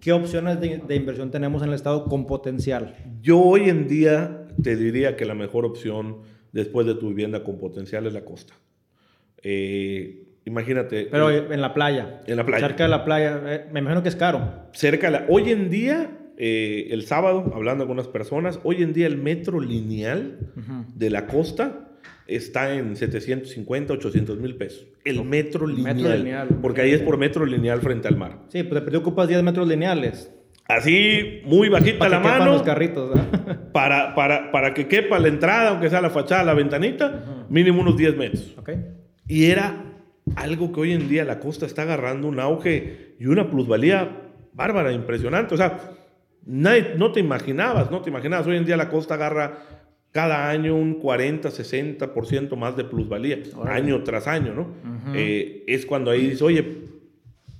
[0.00, 2.94] ¿Qué opciones de, de inversión tenemos en el Estado con potencial?
[3.20, 6.18] Yo hoy en día te diría que la mejor opción
[6.52, 8.54] después de tu vivienda con potencial es la costa.
[9.42, 11.08] Eh, imagínate.
[11.10, 12.20] Pero en la playa.
[12.26, 12.66] En la playa.
[12.66, 13.40] Cerca de la playa.
[13.46, 14.66] eh, me imagino que es caro.
[14.72, 15.26] Cerca de la...
[15.28, 19.60] Hoy en día, eh, el sábado, hablando con algunas personas, hoy en día el metro
[19.60, 20.38] lineal
[20.94, 21.88] de la costa
[22.26, 24.86] está en 750, 800 mil pesos.
[25.04, 25.96] El metro lineal.
[25.96, 26.48] Metro lineal.
[26.60, 28.40] Porque ahí es por metro lineal frente al mar.
[28.48, 30.32] Sí, pues te ocupas 10 metros lineales.
[30.68, 32.52] Así, muy bajita Para la que mano.
[32.52, 33.18] los carritos.
[33.72, 37.98] Para, para, para que quepa la entrada, aunque sea la fachada, la ventanita, mínimo unos
[37.98, 38.56] 10 metros.
[39.28, 39.84] Y era
[40.34, 44.22] algo que hoy en día la costa está agarrando un auge y una plusvalía
[44.54, 45.54] bárbara, impresionante.
[45.54, 45.78] O sea,
[46.46, 48.46] nadie- no te imaginabas, no te imaginabas.
[48.46, 49.58] Hoy en día la costa agarra
[50.12, 53.76] cada año un 40, 60% más de plusvalía, Órale.
[53.78, 54.68] año tras año, ¿no?
[55.14, 56.64] Eh, es cuando ahí dices, oye,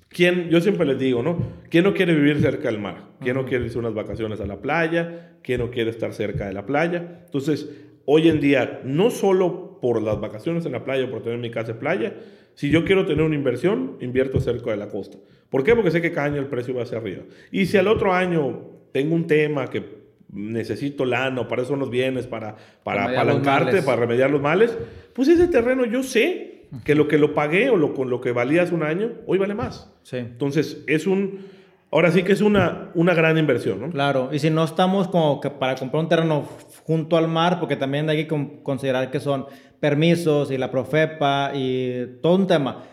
[0.09, 1.38] ¿quién, yo siempre les digo, ¿no?
[1.68, 3.03] ¿Quién no quiere vivir cerca del mar?
[3.20, 5.37] ¿Quién no quiere irse unas vacaciones a la playa?
[5.42, 7.20] ¿Quién no quiere estar cerca de la playa?
[7.27, 7.68] Entonces,
[8.05, 11.75] hoy en día, no solo por las vacaciones en la playa, por tener mi casa
[11.75, 12.14] de playa,
[12.57, 15.19] si yo quiero tener una inversión, invierto cerca de la costa.
[15.51, 15.77] ¿Por qué?
[15.77, 17.23] Porque sé que cada año el precio va hacia arriba.
[17.53, 21.90] Y si al otro año tengo un tema que necesito lana para eso son los
[21.90, 24.77] bienes, para, para apalancarte, para remediar los males,
[25.12, 28.33] pues ese terreno yo sé que lo que lo pagué o lo, con lo que
[28.33, 29.92] valía hace un año, hoy vale más.
[30.03, 30.16] Sí.
[30.16, 31.47] Entonces, es un,
[31.90, 33.90] ahora sí que es una, una gran inversión, ¿no?
[33.90, 36.49] Claro, y si no estamos como que para comprar un terreno
[36.87, 39.46] junto al mar, porque también hay que con- considerar que son
[39.81, 42.85] permisos y la Profepa y todo un tema.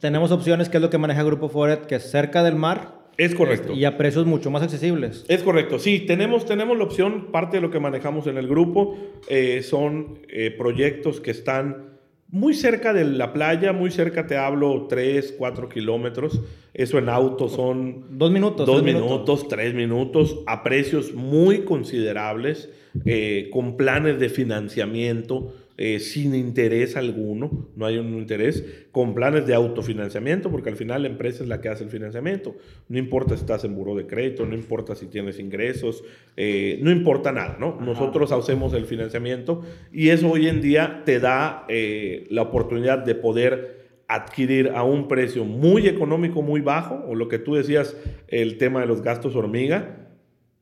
[0.00, 3.34] Tenemos opciones que es lo que maneja Grupo Foret, que es cerca del mar Es
[3.34, 3.72] correcto.
[3.72, 5.24] y a precios mucho más accesibles.
[5.28, 8.96] Es correcto, sí, tenemos, tenemos la opción, parte de lo que manejamos en el grupo
[9.28, 11.93] eh, son eh, proyectos que están
[12.34, 16.40] muy cerca de la playa, muy cerca, te hablo, 3, 4 kilómetros,
[16.74, 18.66] eso en auto son Dos minutos.
[18.66, 22.70] dos minutos, tres minutos, a precios muy considerables,
[23.04, 29.44] eh, con planes de financiamiento eh, sin interés alguno, no hay un interés, con planes
[29.46, 32.54] de autofinanciamiento, porque al final la empresa es la que hace el financiamiento.
[32.88, 36.04] No importa si estás en buró de crédito, no importa si tienes ingresos,
[36.36, 37.80] eh, no importa nada, ¿no?
[37.80, 43.16] Nosotros hacemos el financiamiento y eso hoy en día te da eh, la oportunidad de
[43.16, 47.96] poder adquirir a un precio muy económico, muy bajo, o lo que tú decías,
[48.28, 50.03] el tema de los gastos hormiga,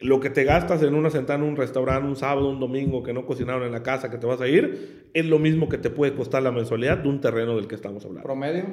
[0.02, 3.12] lo que te gastas en una sentada en un restaurante un sábado, un domingo, que
[3.12, 5.90] no cocinaron en la casa, que te vas a ir, es lo mismo que te
[5.90, 8.24] puede costar la mensualidad de un terreno del que estamos hablando.
[8.24, 8.64] Promedio,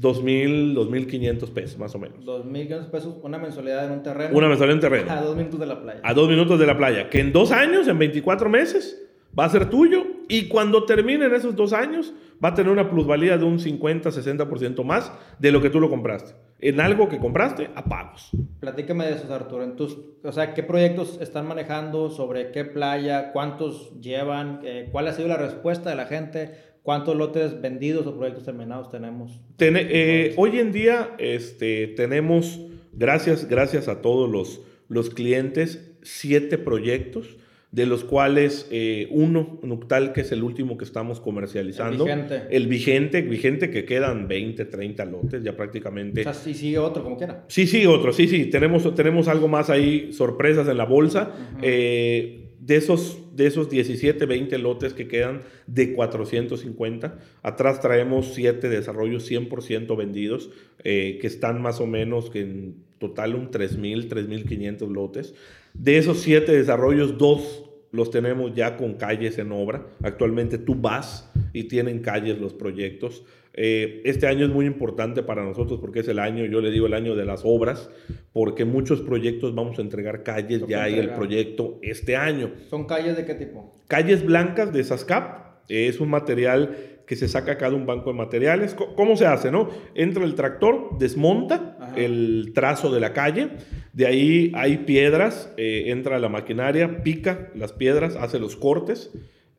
[0.00, 2.24] 2.000, 2.500 pesos, más o menos.
[2.24, 4.36] 2.500 pesos, una mensualidad en un terreno.
[4.36, 5.12] Una mensualidad en terreno.
[5.12, 6.00] A dos minutos de la playa.
[6.02, 9.02] a dos minutos de la playa, que en dos años, en 24 meses,
[9.38, 13.38] va a ser tuyo y cuando terminen esos dos años, va a tener una plusvalía
[13.38, 16.34] de un 50, 60% más de lo que tú lo compraste.
[16.60, 18.30] En algo que compraste a pagos.
[18.58, 19.62] Platícame de eso, Arturo.
[19.62, 22.10] En tus, o sea, ¿qué proyectos están manejando?
[22.10, 23.30] ¿Sobre qué playa?
[23.32, 24.60] ¿Cuántos llevan?
[24.64, 26.50] Eh, ¿Cuál ha sido la respuesta de la gente?
[26.82, 29.40] ¿Cuántos lotes vendidos o proyectos terminados tenemos?
[29.56, 32.58] Tene- eh, hoy en día este, tenemos,
[32.92, 37.36] gracias, gracias a todos los, los clientes, siete proyectos,
[37.70, 42.06] de los cuales eh, uno, Nuctal, que es el último que estamos comercializando.
[42.06, 42.46] El vigente.
[42.50, 46.22] El vigente, vigente que quedan 20, 30 lotes ya prácticamente.
[46.22, 47.44] O sea, sí sigue otro, como quiera.
[47.48, 51.30] Sí, sí, otro, sí, sí, tenemos, tenemos algo más ahí, sorpresas en la bolsa.
[51.60, 58.68] Eh, de, esos, de esos 17, 20 lotes que quedan de 450, atrás traemos 7
[58.70, 60.50] desarrollos 100% vendidos,
[60.84, 65.34] eh, que están más o menos que en total un 3.000, 3.500 lotes.
[65.78, 69.86] De esos 7 desarrollos, dos los tenemos ya con calles en obra.
[70.02, 73.24] Actualmente tú vas y tienen calles los proyectos.
[73.54, 76.86] Eh, este año es muy importante para nosotros porque es el año, yo le digo
[76.86, 77.90] el año de las obras,
[78.32, 82.52] porque muchos proyectos vamos a entregar calles ya hay el proyecto este año.
[82.68, 83.76] ¿Son calles de qué tipo?
[83.86, 88.10] Calles blancas de SASCAP eh, es un material que se saca acá de un banco
[88.10, 88.74] de materiales.
[88.74, 89.50] ¿Cómo se hace?
[89.50, 89.70] No?
[89.94, 91.77] Entra el tractor, desmonta.
[91.96, 93.48] El trazo de la calle,
[93.92, 99.10] de ahí hay piedras, eh, entra la maquinaria, pica las piedras, hace los cortes,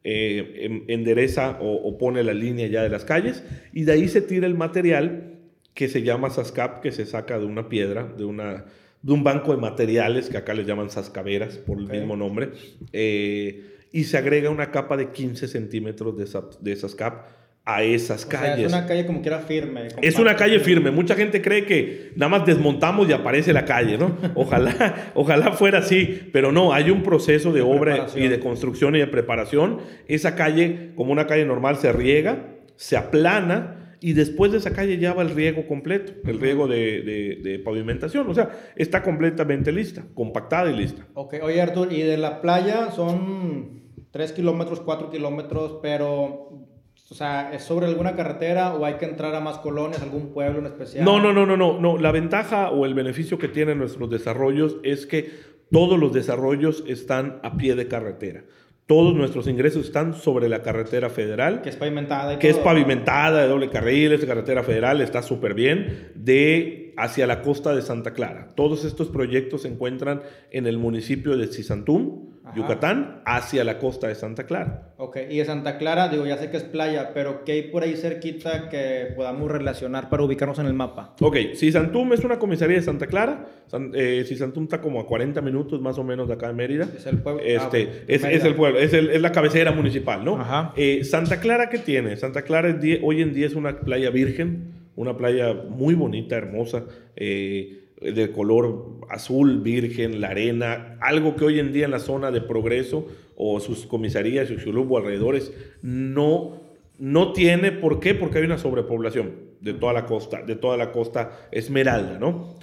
[0.04, 4.08] eh, en- endereza o, o pone la línea ya de las calles, y de ahí
[4.08, 5.36] se tira el material
[5.74, 8.66] que se llama SASCAP, que se saca de una piedra, de, una,
[9.02, 12.50] de un banco de materiales, que acá les llaman sascaveras por el mismo nombre,
[12.94, 17.26] eh, y se agrega una capa de 15 centímetros de, sa- de SASCAP
[17.76, 18.66] a esas O sea, calles.
[18.68, 19.88] es una calle como quiera firme.
[20.02, 20.92] Es una calle firme.
[20.92, 24.18] Mucha gente cree que nada más desmontamos y aparece la calle, ¿no?
[24.36, 28.96] Ojalá, ojalá fuera así, pero no, hay un proceso de, De obra y de construcción
[28.96, 29.80] y de preparación.
[30.08, 34.98] Esa calle, como una calle normal, se riega, se aplana y después de esa calle
[34.98, 38.30] ya va el riego completo, el riego de, de- de pavimentación.
[38.30, 41.06] O sea, está completamente lista, compactada y lista.
[41.16, 46.69] Ok, oye Arturo, ¿y de la playa son 3 kilómetros, 4 kilómetros, pero
[47.12, 50.60] o sea, ¿es sobre alguna carretera o hay que entrar a más colonias, algún pueblo
[50.60, 51.04] en especial?
[51.04, 51.98] No, no, no, no, no, no.
[51.98, 55.32] La ventaja o el beneficio que tienen nuestros desarrollos es que
[55.72, 58.44] todos los desarrollos están a pie de carretera.
[58.86, 61.62] Todos nuestros ingresos están sobre la carretera federal.
[61.62, 62.34] Que es pavimentada.
[62.34, 67.26] Y que es pavimentada, de doble carril, esta carretera federal está súper bien, de hacia
[67.26, 68.50] la costa de Santa Clara.
[68.56, 74.16] Todos estos proyectos se encuentran en el municipio de Cisantún, Yucatán, hacia la costa de
[74.16, 74.94] Santa Clara.
[74.98, 77.84] Ok, y de Santa Clara, digo, ya sé que es playa, pero ¿qué hay por
[77.84, 81.16] ahí cerquita que podamos relacionar para ubicarnos en el mapa?
[81.22, 83.46] Ok, Cisantún es una comisaría de Santa Clara.
[83.94, 86.90] Eh, Cisantún está como a 40 minutos más o menos de acá de Mérida.
[86.96, 87.42] Es el pueblo.
[87.46, 90.42] Este, ah, es, es, el pueblo, es, el, es, la cabecera municipal, ¿no?
[90.42, 90.74] Ajá.
[90.76, 92.18] Eh, Santa Clara, ¿qué tiene?
[92.18, 96.84] Santa Clara hoy en día es una playa virgen, una playa muy bonita, hermosa.
[97.16, 102.32] Eh, de color azul, virgen, la arena, algo que hoy en día en la zona
[102.32, 106.62] de progreso o sus comisarías, o alrededores, no,
[106.98, 107.72] no tiene.
[107.72, 108.14] ¿Por qué?
[108.14, 109.32] Porque hay una sobrepoblación
[109.62, 112.56] de toda la costa, de toda la costa esmeralda, ¿no?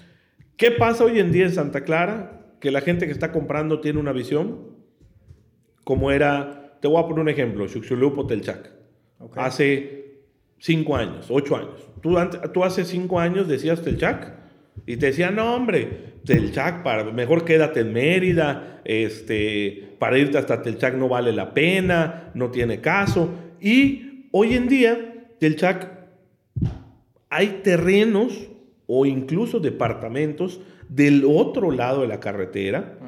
[0.59, 2.55] ¿Qué pasa hoy en día en Santa Clara?
[2.61, 4.77] Que la gente que está comprando tiene una visión
[5.85, 8.73] como era, te voy a poner un ejemplo, Xuxulub o Telchac.
[9.37, 10.06] Hace
[10.59, 11.89] cinco años, ocho años.
[12.01, 12.17] Tú,
[12.53, 14.35] tú hace cinco años decías Telchac
[14.87, 20.63] y te decían, no, hombre, Telchac, para, mejor quédate en Mérida, este, para irte hasta
[20.63, 23.31] Telchac no vale la pena, no tiene caso.
[23.61, 25.91] Y hoy en día, Telchac,
[27.31, 28.49] hay terrenos
[28.87, 32.99] o incluso departamentos del otro lado de la carretera,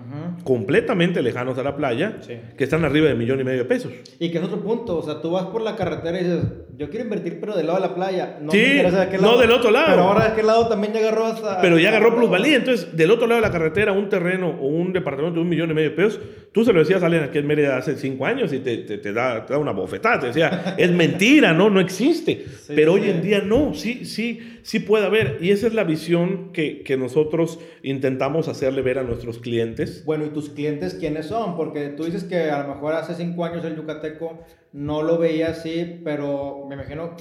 [0.45, 2.19] completamente lejanos a la playa,
[2.57, 3.93] que están arriba de millón y medio de pesos.
[4.19, 6.45] Y que es otro punto, o sea, tú vas por la carretera y dices,
[6.77, 8.39] yo quiero invertir, pero del lado de la playa.
[8.41, 9.89] No sí, de no del otro lado.
[9.89, 11.61] Pero ahora de aquel lado también ya agarró hasta...
[11.61, 14.93] Pero ya agarró plusvalía, entonces, del otro lado de la carretera, un terreno o un
[14.93, 16.21] departamento de un millón y medio de pesos,
[16.53, 19.13] tú se lo decías a alguien aquí en Mérida hace cinco años y te, te,
[19.13, 22.47] da, te da, una bofetada, te decía, es mentira, no, no existe.
[22.69, 25.39] pero hoy en día no, sí, sí sí puede haber.
[25.41, 29.98] Y esa es la visión que, que, nosotros intentamos hacerle ver a nuestros clientes.
[30.05, 31.57] Bueno, ¿y tus clientes quiénes son?
[31.57, 34.39] Porque tú dices que a lo mejor hace cinco años el yucateco
[34.73, 37.15] no lo veía así, pero me imagino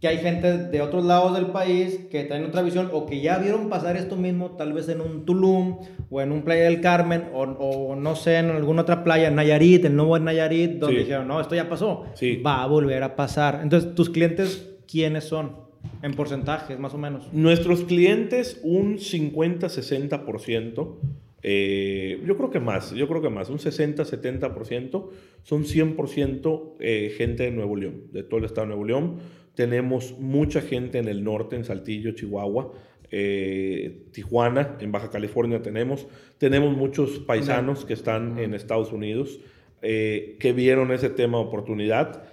[0.00, 3.38] que hay gente de otros lados del país que tienen otra visión o que ya
[3.38, 5.78] vieron pasar esto mismo tal vez en un Tulum
[6.10, 9.86] o en un playa del Carmen o, o no sé, en alguna otra playa, Nayarit,
[9.86, 12.36] el nuevo Nayarit, donde dijeron, no, esto ya pasó, sí.
[12.36, 13.60] va a volver a pasar.
[13.62, 15.64] Entonces, ¿tus clientes quiénes son?
[16.02, 17.32] En porcentajes, más o menos.
[17.32, 20.96] Nuestros clientes, un 50-60%,
[21.42, 25.08] eh, yo creo que más, yo creo que más, un 60-70%
[25.42, 29.18] son 100% eh, gente de Nuevo León, de todo el estado de Nuevo León.
[29.54, 32.72] Tenemos mucha gente en el norte, en Saltillo, Chihuahua,
[33.10, 36.06] eh, Tijuana, en Baja California tenemos.
[36.38, 39.40] Tenemos muchos paisanos que están en Estados Unidos
[39.80, 42.24] que vieron ese tema de oportunidad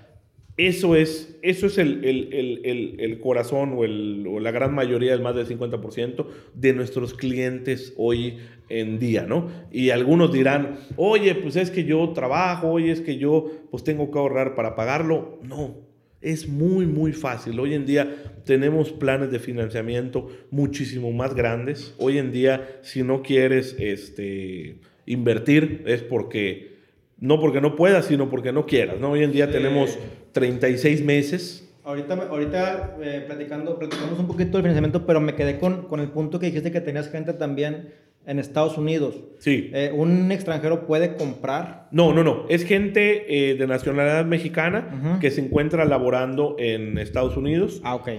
[0.56, 5.48] eso es, eso es el, el, el, corazón o, la gran mayoría, el más del
[5.48, 8.38] 50% de nuestros clientes hoy
[8.70, 9.50] en día, ¿no?
[9.72, 14.12] Y algunos dirán, oye, pues es que yo trabajo, oye, es que yo pues tengo
[14.12, 15.40] que ahorrar para pagarlo.
[15.42, 15.76] No,
[16.22, 17.60] es muy, muy fácil.
[17.60, 21.96] Hoy en día tenemos planes de financiamiento muchísimo más grandes.
[21.98, 26.74] Hoy en día, si no quieres este, invertir, es porque
[27.20, 29.00] no porque no puedas, sino porque no quieras.
[29.00, 29.12] ¿no?
[29.12, 29.98] Hoy en día tenemos
[30.34, 31.70] 36 meses.
[31.86, 36.10] Ahorita, ahorita eh, platicando, platicamos un poquito del financiamiento, pero me quedé con, con el
[36.10, 37.90] punto que dijiste que tenías gente también
[38.26, 39.20] en Estados Unidos.
[39.40, 39.70] Sí.
[39.74, 41.88] Eh, ¿Un extranjero puede comprar?
[41.92, 42.46] No, no, no.
[42.50, 47.82] Es gente eh, de nacionalidad mexicana que se encuentra laborando en Estados Unidos.
[47.84, 48.10] Ah, ok.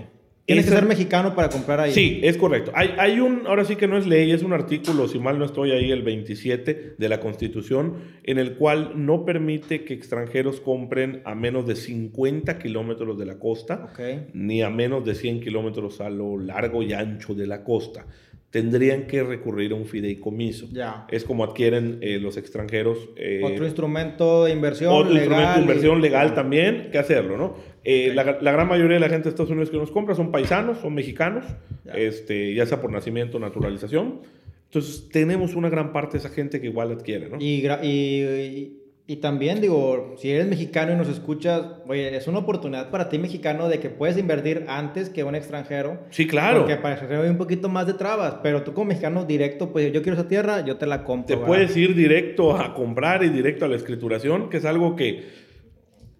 [0.46, 1.92] Tienes que ser mexicano para comprar ahí.
[1.92, 2.70] Sí, es correcto.
[2.74, 5.46] Hay, hay, un, ahora sí que no es ley, es un artículo, si mal no
[5.46, 11.22] estoy ahí, el 27 de la Constitución, en el cual no permite que extranjeros compren
[11.24, 13.92] a menos de 50 kilómetros de la costa,
[14.34, 18.06] ni a menos de 100 kilómetros a lo largo y ancho de la costa
[18.54, 20.68] tendrían que recurrir a un fideicomiso.
[20.70, 21.08] Ya.
[21.10, 23.10] Es como adquieren eh, los extranjeros.
[23.16, 27.56] Eh, otro instrumento de inversión otro instrumento de inversión legal también que hacerlo, ¿no?
[27.82, 30.78] Eh, la, gran mayoría de la gente de Estados Unidos que nos compra son paisanos,
[30.78, 31.44] son mexicanos,
[31.84, 34.20] ya, este, ya sea por nacimiento naturalización.
[34.66, 37.38] Entonces, tenemos una gran parte de esa gente que igual adquiere, ¿no?
[37.40, 38.83] y, y y
[39.16, 43.68] también digo, si eres mexicano y nos escuchas, oye, es una oportunidad para ti mexicano
[43.68, 45.98] de que puedes invertir antes que un extranjero.
[46.08, 46.60] Sí, claro.
[46.60, 49.92] Porque para extranjero hay un poquito más de trabas, pero tú como mexicano directo, pues
[49.92, 51.38] yo quiero esa tierra, yo te la compro.
[51.38, 55.24] Te puedes ir directo a comprar y directo a la escrituración, que es algo que,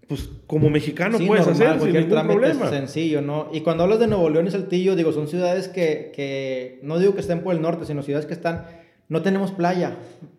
[0.07, 2.65] pues como mexicano puedes hacer sin ningún problema.
[2.67, 3.49] Es sencillo, ¿no?
[3.51, 7.15] Y cuando hablas de Nuevo León y Saltillo, digo, son ciudades que, que no digo
[7.15, 9.97] que estén por el norte, sino ciudades que están no tenemos playa.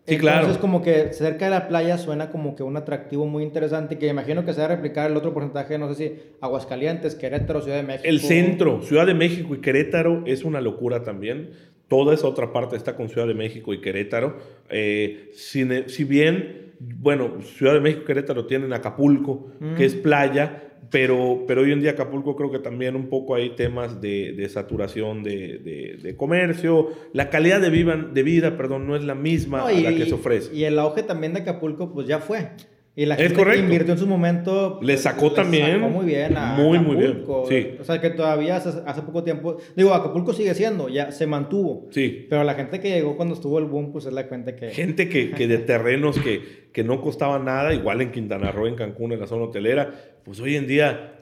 [0.07, 0.39] Sí, claro.
[0.41, 4.07] Entonces, como que cerca de la playa suena como que un atractivo muy interesante que
[4.07, 7.77] imagino que se va a replicar el otro porcentaje, no sé si Aguascalientes, Querétaro, Ciudad
[7.77, 8.07] de México.
[8.07, 11.51] El centro, Ciudad de México y Querétaro es una locura también.
[11.87, 14.37] Toda esa otra parte está con Ciudad de México y Querétaro.
[14.69, 19.47] Eh, si, si, bien, bueno, Ciudad de México y Querétaro tienen Acapulco,
[19.77, 23.55] que es playa, pero, pero hoy en día Acapulco creo que también un poco hay
[23.55, 26.89] temas de, de saturación de, de, de, comercio.
[27.13, 30.05] La calidad de, vida, de vida perdón, no es la misma y, a la que
[30.05, 30.55] se ofrece.
[30.55, 32.49] Y el auge también de Acapulco pues ya fue.
[32.97, 36.55] Y la gente que invirtió en su momento le sacó también sacó muy bien a
[36.55, 37.33] muy Acapulco.
[37.33, 37.77] muy bien sí.
[37.79, 41.87] o sea que todavía hace, hace, poco tiempo digo Acapulco sigue siendo ya se mantuvo
[41.91, 44.69] sí pero la gente que llegó cuando estuvo el boom pues es la gente que
[44.69, 48.75] gente que, que de terrenos que, que no costaba nada igual en Quintana Roo en
[48.75, 49.91] Cancún en la zona hotelera
[50.23, 51.19] pues hoy en día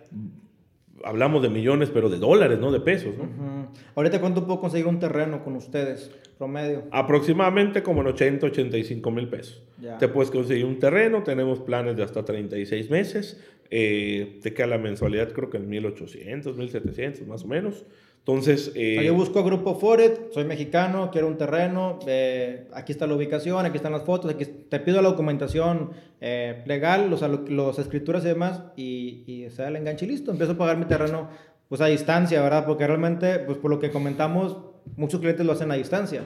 [1.04, 3.16] hablamos de millones, pero de dólares, no de pesos.
[3.18, 3.24] ¿no?
[3.24, 3.68] Uh -huh.
[3.96, 6.84] Ahorita, ¿cuánto puedo conseguir un terreno con ustedes, promedio?
[6.92, 9.62] Aproximadamente como en 80, 85 mil pesos.
[9.80, 9.98] Ya.
[9.98, 14.78] Te puedes conseguir un terreno, tenemos planes de hasta 36 meses, eh, te queda la
[14.78, 17.86] mensualidad creo que en 1800, 1700 más o menos.
[18.26, 23.16] Entonces, eh, yo busco Grupo Foret, soy mexicano, quiero un terreno, eh, aquí está la
[23.16, 28.24] ubicación, aquí están las fotos, aquí te pido la documentación eh, legal, los, los escrituras
[28.24, 30.32] y demás, y, y se da el enganche y listo.
[30.32, 31.28] Empiezo a pagar mi terreno
[31.68, 32.66] pues a distancia, ¿verdad?
[32.66, 34.56] Porque realmente, pues por lo que comentamos,
[34.96, 36.22] muchos clientes lo hacen a distancia.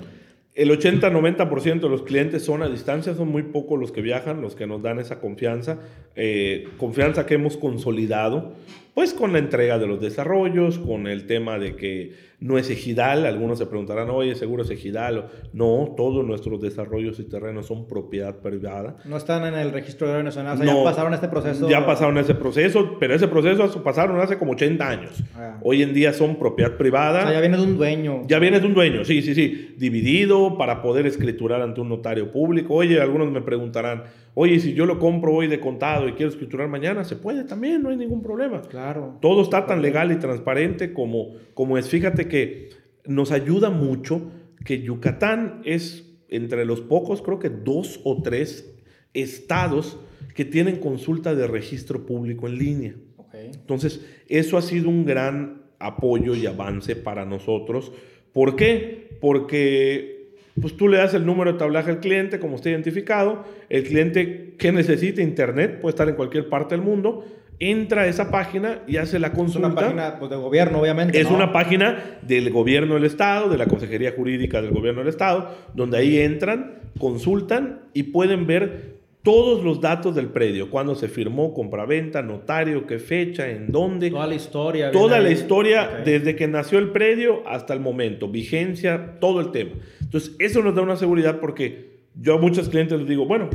[0.53, 4.55] El 80-90% de los clientes son a distancia, son muy pocos los que viajan, los
[4.55, 5.77] que nos dan esa confianza,
[6.15, 8.53] eh, confianza que hemos consolidado,
[8.97, 13.27] pues con la entrega de los desarrollos, con el tema de que no es ejidal,
[13.27, 15.27] algunos se preguntarán, oye, seguro es ejidal.
[15.53, 18.97] No, todos nuestros desarrollos y terrenos son propiedad privada.
[19.05, 21.69] No están en el registro de nacional, o sea, no, ya pasaron este proceso.
[21.69, 25.23] Ya pasaron ese proceso, pero ese proceso pasaron hace como 80 años.
[25.35, 25.59] Ah.
[25.61, 27.19] Hoy en día son propiedad privada.
[27.19, 28.23] O sea, ya viene de un dueño.
[28.25, 29.75] Ya viene de un dueño, sí, sí, sí.
[29.77, 32.73] Dividido para poder escriturar ante un notario público.
[32.73, 34.05] Oye, algunos me preguntarán,
[34.39, 37.81] oye, si yo lo compro hoy de contado y quiero escriturar mañana, se puede también,
[37.81, 38.61] no hay ningún problema.
[38.61, 39.17] Claro.
[39.19, 41.89] Todo está tan legal y transparente como, como es.
[41.89, 42.69] Fíjate que
[43.03, 44.29] nos ayuda mucho
[44.63, 48.77] que Yucatán es entre los pocos, creo que dos o tres
[49.15, 49.99] estados
[50.35, 52.95] que tienen consulta de registro público en línea.
[53.17, 53.49] Okay.
[53.55, 57.91] Entonces, eso ha sido un gran apoyo y avance para nosotros.
[58.33, 59.17] ¿Por qué?
[59.19, 60.16] Porque
[60.59, 64.55] pues tú le das el número de tablaje al cliente, como está identificado, el cliente
[64.57, 67.25] que necesita internet, puede estar en cualquier parte del mundo,
[67.59, 69.67] entra a esa página y hace la consulta.
[69.67, 71.19] Es una página pues, de gobierno, obviamente.
[71.19, 71.35] Es ¿no?
[71.35, 75.97] una página del gobierno del Estado, de la Consejería Jurídica del Gobierno del Estado, donde
[75.97, 78.96] ahí entran, consultan y pueden ver
[79.27, 84.09] todos los datos del predio, cuándo se firmó, compraventa, notario, qué fecha, en dónde.
[84.09, 84.89] Toda la historia.
[84.89, 86.13] Toda la historia, okay.
[86.13, 89.71] desde que nació el predio hasta el momento, vigencia, todo el tema.
[89.99, 93.49] Entonces, eso nos da una seguridad porque yo a muchos clientes les digo, bueno,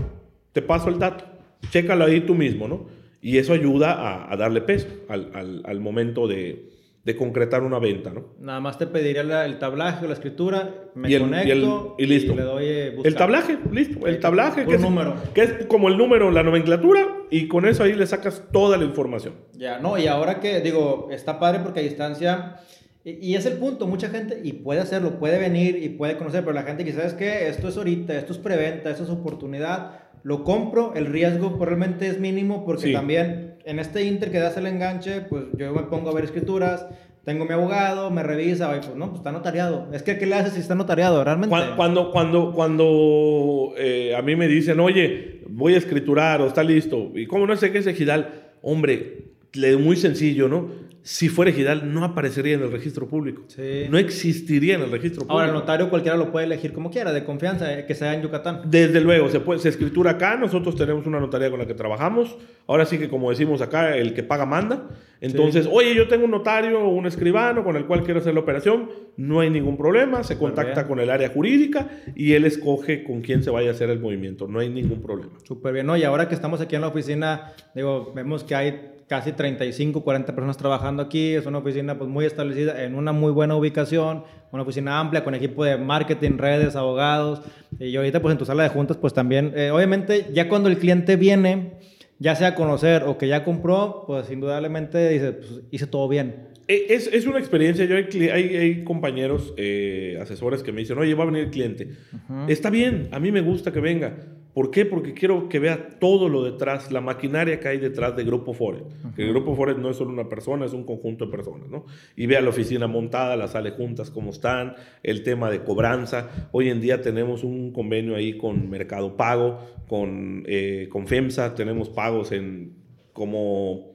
[0.53, 1.25] te paso el dato,
[1.71, 2.89] chécalo ahí tú mismo, ¿no?
[3.23, 6.69] Y eso ayuda a, a darle peso al, al, al momento de,
[7.05, 8.35] de, concretar una venta, ¿no?
[8.41, 12.05] Nada más te pediría la, el tablaje o la escritura, me y el, conecto y,
[12.05, 12.33] el, y, listo.
[12.33, 13.07] y le doy eh, buscar.
[13.13, 14.07] El tablaje, listo.
[14.07, 15.15] El tablaje, que es, número.
[15.35, 18.85] que es como el número, la nomenclatura, y con eso ahí le sacas toda la
[18.85, 19.35] información.
[19.55, 22.57] Ya, no, y ahora que digo, está padre porque a distancia...
[23.05, 26.53] Y, es el punto, mucha gente, y puede hacerlo, puede venir y puede conocer, pero
[26.53, 30.45] la gente que sabes que esto es ahorita, esto es preventa, esto es oportunidad, lo
[30.45, 32.93] compro, el riesgo realmente es mínimo porque sí.
[32.93, 36.87] también en este inter que das el enganche, pues yo me pongo a ver escrituras,
[37.25, 39.89] tengo mi abogado, me revisa, y pues no, pues está notariado.
[39.93, 41.55] Es que, ¿qué le haces si está notariado realmente?
[41.77, 47.13] Cuando, cuando, cuando eh, a mí me dicen, oye, voy a escriturar o está listo,
[47.15, 49.33] y cómo no sé qué es ejidal, hombre,
[49.79, 50.92] muy sencillo, ¿no?
[51.05, 53.43] Si fuera ejidal, no aparecería en el registro público.
[53.49, 53.87] Sí.
[53.91, 55.33] No existiría en el registro público.
[55.33, 58.23] Ahora, el notario cualquiera lo puede elegir como quiera, de confianza, eh, que sea en
[58.23, 58.63] Yucatán.
[58.67, 62.37] Desde luego, se, puede, se escritura acá, nosotros tenemos una notaría con la que trabajamos.
[62.69, 64.91] Ahora sí que, como decimos acá, el que paga manda.
[65.21, 65.71] Entonces, sí.
[65.73, 68.91] oye, yo tengo un notario o un escribano con el cual quiero hacer la operación,
[69.17, 73.43] no hay ningún problema, se contacta con el área jurídica y él escoge con quién
[73.43, 75.33] se vaya a hacer el movimiento, no hay ningún problema.
[75.45, 75.97] Súper bien, ¿no?
[75.97, 80.35] Y ahora que estamos aquí en la oficina, digo, vemos que hay casi 35, 40
[80.35, 81.35] personas trabajando aquí.
[81.35, 85.35] Es una oficina pues, muy establecida en una muy buena ubicación, una oficina amplia con
[85.35, 87.43] equipo de marketing, redes, abogados.
[87.79, 90.79] Y ahorita pues en tu sala de juntas pues también, eh, obviamente ya cuando el
[90.79, 91.75] cliente viene,
[92.21, 96.49] ya sea a conocer o que ya compró, pues indudablemente dice, pues hice todo bien.
[96.67, 101.13] Es, es una experiencia, yo hay, hay, hay compañeros, eh, asesores que me dicen, oye,
[101.13, 101.89] va a venir el cliente.
[102.15, 102.45] Uh -huh.
[102.49, 104.15] Está bien, a mí me gusta que venga
[104.55, 104.85] ¿Por qué?
[104.85, 108.85] Porque quiero que vea todo lo detrás, la maquinaria que hay detrás de Grupo Forest.
[109.17, 111.87] Que el Grupo Forest no es solo una persona, es un conjunto de personas, ¿no?
[112.17, 116.49] Y vea la oficina montada, las sale juntas cómo están, el tema de cobranza.
[116.53, 121.89] Hoy en día tenemos un convenio ahí con Mercado Pago, con, eh, con FEMSA, tenemos
[121.89, 122.75] pagos en
[123.15, 123.93] como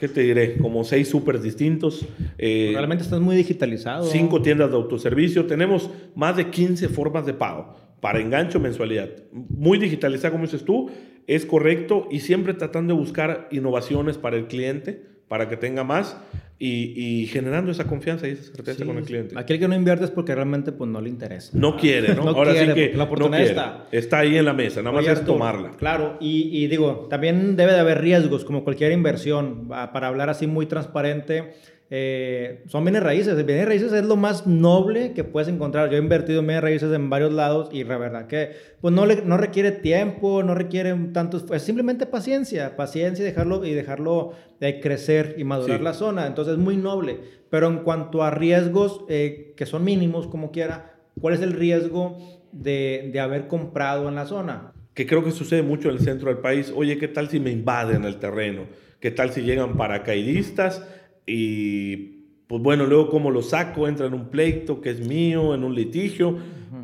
[0.00, 0.58] ¿qué te diré?
[0.58, 2.04] Como seis súper distintos.
[2.36, 4.04] Eh, Realmente estás muy digitalizado.
[4.04, 5.46] Cinco tiendas de autoservicio.
[5.46, 9.08] Tenemos más de 15 formas de pago para engancho mensualidad.
[9.32, 10.90] Muy digitalizada, como dices tú,
[11.26, 16.16] es correcto y siempre tratando de buscar innovaciones para el cliente, para que tenga más
[16.60, 19.38] y, generando esa confianza y esa certeza con el cliente.
[19.38, 21.50] Aquel que no invierte es porque realmente pues, no le interesa.
[21.52, 22.22] No quiere, ¿no?
[22.28, 23.86] Ahora sí que la oportunidad está.
[23.92, 25.72] Está ahí en la mesa, nada más es tomarla.
[25.72, 30.46] Claro, y, y digo, también debe de haber riesgos, como cualquier inversión, para hablar así
[30.46, 31.54] muy transparente
[31.90, 33.34] eh, son bienes raíces.
[33.46, 35.88] Bienes raíces es lo más noble que puedes encontrar.
[35.88, 39.06] Yo he invertido en bienes raíces en varios lados y la verdad que pues no,
[39.06, 44.32] le, no requiere tiempo, no requiere tanto, es simplemente paciencia, paciencia y dejarlo, y dejarlo
[44.60, 46.26] de crecer y madurar la zona.
[46.26, 47.20] Entonces es muy noble.
[47.48, 52.18] Pero en cuanto a riesgos eh, que son mínimos como quiera, ¿cuál es el riesgo
[52.52, 54.74] de, de haber comprado en la zona?
[54.92, 56.70] Que creo que sucede mucho en el centro del país.
[56.76, 58.64] Oye, ¿qué tal si me invaden el terreno?
[59.00, 60.82] ¿Qué tal si llegan paracaidistas?
[61.28, 62.18] Y
[62.48, 65.74] pues bueno, luego como lo saco, entra en un pleito que es mío, en un
[65.74, 66.36] litigio,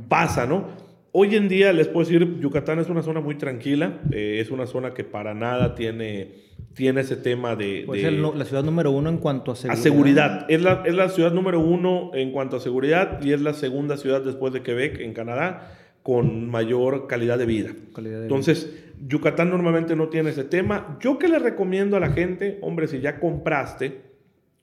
[0.08, 0.84] pasa, ¿no?
[1.12, 4.66] Hoy en día les puedo decir, Yucatán es una zona muy tranquila, eh, es una
[4.66, 6.32] zona que para nada tiene,
[6.74, 7.84] tiene ese tema de...
[7.86, 9.80] Pues la ciudad número uno en cuanto a seguridad.
[9.80, 13.40] A seguridad, es la, es la ciudad número uno en cuanto a seguridad y es
[13.40, 15.72] la segunda ciudad después de Quebec, en Canadá,
[16.02, 17.70] con mayor calidad de vida.
[17.96, 20.98] Entonces, Yucatán normalmente no tiene ese tema.
[21.00, 24.13] Yo que le recomiendo a la gente, hombre, si ya compraste,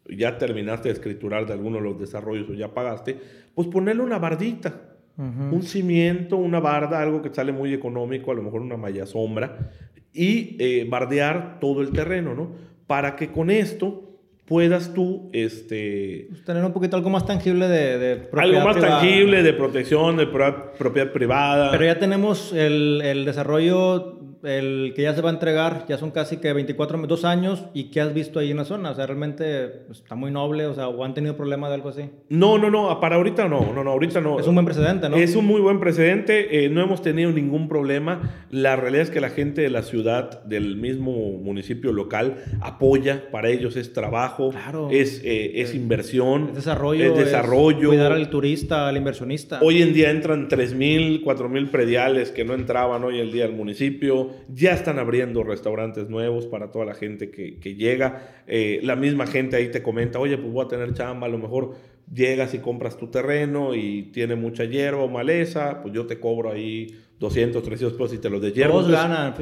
[0.09, 3.17] ya terminaste de escriturar de alguno de los desarrollos o ya pagaste,
[3.53, 4.81] pues ponerle una bardita,
[5.17, 9.71] un cimiento, una barda, algo que sale muy económico, a lo mejor una malla sombra,
[10.13, 12.53] y eh, bardear todo el terreno, ¿no?
[12.87, 14.11] Para que con esto
[14.45, 19.43] puedas tú este pues tener un poquito algo más tangible de, de algo más tangible
[19.43, 21.71] de protección de propiedad privada.
[21.71, 26.11] Pero ya tenemos el, el desarrollo el que ya se va a entregar, ya son
[26.11, 28.91] casi que 24, dos años, ¿y qué has visto ahí en la zona?
[28.91, 32.09] O sea, realmente está muy noble, o sea, ¿o han tenido problemas de algo así?
[32.29, 34.39] No, no, no, para ahorita no, no, no, ahorita no.
[34.39, 35.15] Es un buen precedente, ¿no?
[35.15, 38.45] Es un muy buen precedente, eh, no hemos tenido ningún problema.
[38.49, 43.49] La realidad es que la gente de la ciudad, del mismo municipio local, apoya, para
[43.49, 44.51] ellos es trabajo,
[44.91, 47.89] es, eh, es inversión, es desarrollo, es desarrollo.
[47.89, 49.59] cuidar al turista, al inversionista.
[49.61, 54.30] Hoy en día entran 3.000, 4.000 prediales que no entraban hoy en día al municipio
[54.53, 58.43] ya están abriendo restaurantes nuevos para toda la gente que, llega.
[58.47, 61.37] Eh, la misma gente ahí te comenta, oye, pues voy a tener chamba, a lo
[61.37, 61.75] mejor
[62.13, 66.51] llegas y compras tu terreno y tiene mucha hierba o maleza, pues yo te cobro
[66.51, 66.87] ahí
[67.19, 68.73] 200, 300 pesos y te los de hierba.
[68.73, 69.35] Todos ganan.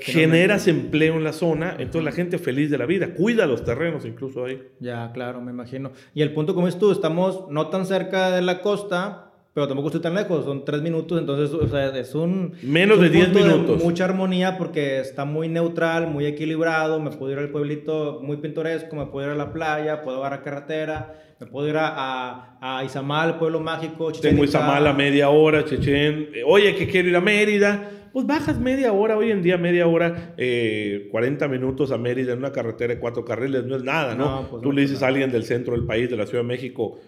[0.00, 4.04] Generas empleo en la zona, entonces la gente feliz de la vida, cuida los terrenos
[4.04, 4.60] incluso ahí.
[4.80, 5.92] Ya, claro, me imagino.
[6.14, 9.27] Y el punto como es tú, estamos no tan cerca de la costa,
[9.58, 12.52] pero tampoco estoy tan lejos, son tres minutos, entonces o sea, es un...
[12.62, 13.82] Menos de diez minutos.
[13.82, 18.94] mucha armonía porque está muy neutral, muy equilibrado, me puedo ir al pueblito muy pintoresco,
[18.94, 22.84] me puedo ir a la playa, puedo ir a carretera, me puedo ir a, a,
[22.84, 26.28] Izamal, pueblo mágico, Chichen Tengo Izamal a media hora, Chechen.
[26.46, 27.90] Oye, que quiero ir a Mérida.
[28.12, 32.38] Pues bajas media hora, hoy en día media hora, eh, 40 minutos a Mérida en
[32.38, 34.46] una carretera de cuatro carriles, no es nada, ¿no?
[34.48, 36.98] Pues Tú le dices a alguien del centro del país, de la Ciudad de México,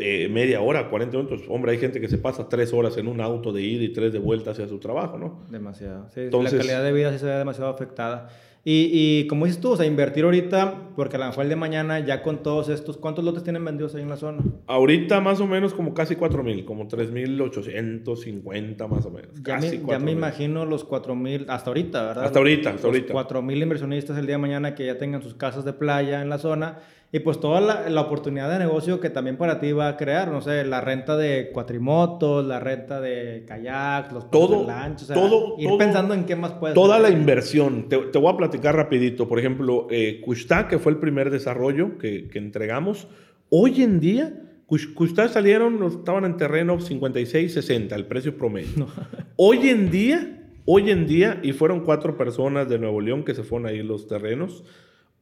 [0.00, 1.42] eh, media hora, 40 minutos.
[1.48, 4.12] Hombre, hay gente que se pasa tres horas en un auto de ida y tres
[4.12, 5.44] de vuelta hacia su trabajo, ¿no?
[5.50, 6.08] Demasiado.
[6.14, 8.28] Sí, Entonces, la calidad de vida sí se ve demasiado afectada.
[8.62, 11.56] Y, y, como dices tú, o sea, invertir ahorita, porque a lo mejor el de
[11.56, 14.42] mañana ya con todos estos, ¿cuántos lotes tienen vendidos ahí en la zona?
[14.66, 19.34] Ahorita más o menos como casi 4.000, como 3.850 más o menos.
[19.36, 22.24] Ya, casi me, ya me imagino los 4.000, hasta ahorita, ¿verdad?
[22.24, 23.14] Hasta ahorita, hasta ahorita.
[23.14, 26.36] 4.000 inversionistas el día de mañana que ya tengan sus casas de playa en la
[26.36, 26.80] zona
[27.12, 30.30] y pues toda la, la, oportunidad de negocio que también para ti va a crear,
[30.30, 35.16] no sé, la renta de cuatrimotos, la renta de kayak, los todo, lanchas, o sea,
[35.16, 38.76] todo, ir pensando en qué más puedes Toda la inversión, te, te, voy a platicar
[38.76, 40.22] rapidito, por ejemplo, eh,
[40.68, 43.08] que fue el primer desarrollo que, que entregamos,
[43.48, 44.32] hoy en día,
[44.66, 48.86] Cushta salieron, estaban en terreno 56, 60, el precio promedio.
[49.34, 53.42] Hoy en día, hoy en día, y fueron cuatro personas de Nuevo León que se
[53.42, 54.62] fueron ahí los terrenos,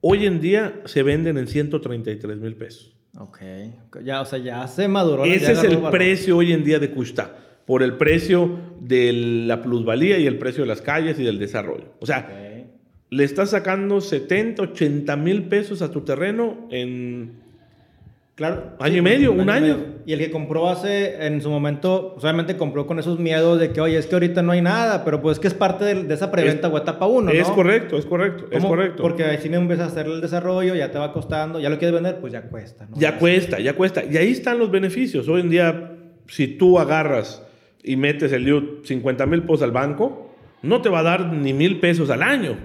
[0.01, 2.95] Hoy en día se venden en 133 mil pesos.
[3.19, 3.41] Ok,
[4.05, 5.25] ya, o sea, ya se maduró.
[5.25, 7.37] Ese es el precio hoy en día de Custa,
[7.67, 11.95] por el precio de la plusvalía y el precio de las calles y del desarrollo.
[11.99, 12.67] O sea,
[13.11, 17.48] le estás sacando 70, 80 mil pesos a tu terreno en
[18.39, 18.77] Claro.
[18.79, 19.79] Año y medio, un año.
[20.07, 23.73] Y, el que compró hace, en su momento, pues, obviamente compró con esos miedos de
[23.73, 26.31] que, oye, es que ahorita no hay nada, pero pues que es parte de, esa
[26.31, 27.37] preventa o etapa uno, ¿no?
[27.37, 29.03] Es correcto, es correcto, es correcto.
[29.03, 31.95] Porque si me empiezas a hacer el desarrollo, ya te va costando, ya lo quieres
[31.95, 32.97] vender, pues ya cuesta, ¿no?
[32.97, 34.05] Ya cuesta, ya cuesta.
[34.05, 35.27] Y ahí están los beneficios.
[35.27, 35.97] Hoy en día,
[36.29, 37.43] si tú agarras
[37.83, 40.33] y metes el LIUD 50 mil pesos al banco,
[40.63, 42.57] no te va a dar ni mil pesos al año.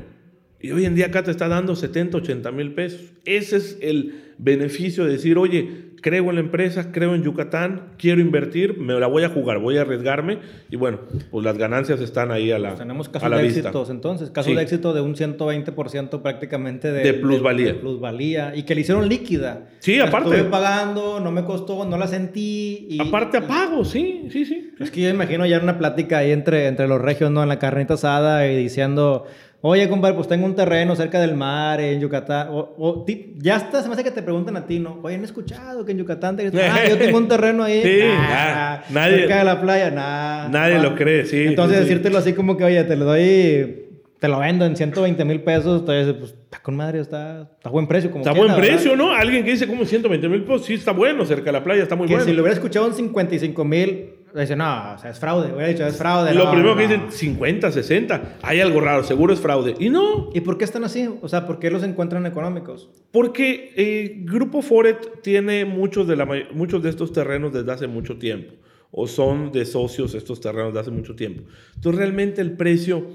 [0.63, 3.01] Y hoy en día acá te está dando 70, 80 mil pesos.
[3.25, 8.21] Ese es el beneficio de decir, oye, creo en la empresa, creo en Yucatán, quiero
[8.21, 10.39] invertir, me la voy a jugar, voy a arriesgarme
[10.71, 10.99] y bueno,
[11.31, 14.61] pues las ganancias están ahí a la pues tenemos casos de éxitos entonces, casos de
[14.61, 17.67] éxito de un 120% prácticamente de, de plusvalía.
[17.67, 19.67] De, plusvalía y que le hicieron líquida.
[19.79, 20.29] Sí, aparte.
[20.29, 22.87] Estuve pagando, no me costó, no la sentí.
[22.89, 24.71] Y, aparte a pago, sí, sí, sí.
[24.79, 27.43] Es que yo imagino ya una plática ahí entre, entre los regios, ¿no?
[27.43, 29.25] En la carnita asada y diciendo
[29.65, 32.49] Oye, compadre, pues tengo un terreno cerca del mar, en Yucatán.
[32.51, 33.05] O,
[33.37, 34.99] ya está, se me hace que te preguntan a ti, ¿no?
[35.01, 37.81] Oye, ¿han escuchado que en Yucatán te ah, yo tengo un terreno ahí?
[37.83, 39.19] Sí, nah, nadie.
[39.19, 40.49] Cerca de la playa, nada.
[40.49, 41.45] Nadie lo cree, sí.
[41.45, 43.85] Entonces, decírtelo así como que, oye, te lo doy,
[44.19, 47.71] te lo vendo en 120 mil pesos, entonces, pues, está con madre, está, está a
[47.71, 48.11] buen precio.
[48.11, 49.13] Como está a buen precio, ¿no?
[49.13, 51.95] Alguien que dice como 120 mil pesos, sí está bueno, cerca de la playa, está
[51.95, 52.25] muy que bueno.
[52.25, 55.53] si lo hubiera escuchado en 55 mil Dice, no, o sea, es fraude.
[55.53, 56.33] Hubiera dicho, es fraude.
[56.33, 58.37] Lo primero que dicen, 50, 60.
[58.41, 59.75] Hay algo raro, seguro es fraude.
[59.79, 60.31] Y no.
[60.33, 61.07] ¿Y por qué están así?
[61.21, 62.89] O sea, ¿por qué los encuentran económicos?
[63.11, 68.17] Porque eh, Grupo Foret tiene muchos de, la, muchos de estos terrenos desde hace mucho
[68.17, 68.53] tiempo.
[68.89, 71.43] O son de socios estos terrenos de hace mucho tiempo.
[71.75, 73.07] Entonces, realmente el precio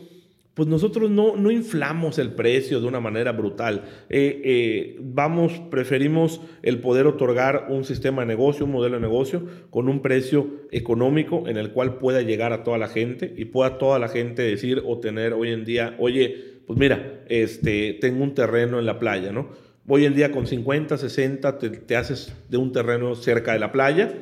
[0.59, 3.85] pues nosotros no, no inflamos el precio de una manera brutal.
[4.11, 9.47] Eh, eh, vamos, preferimos el poder otorgar un sistema de negocio, un modelo de negocio
[9.71, 13.79] con un precio económico en el cual pueda llegar a toda la gente y pueda
[13.79, 18.35] toda la gente decir o tener hoy en día, oye, pues mira, este, tengo un
[18.35, 19.51] terreno en la playa, ¿no?
[19.87, 23.71] Hoy en día con 50, 60 te, te haces de un terreno cerca de la
[23.71, 24.13] playa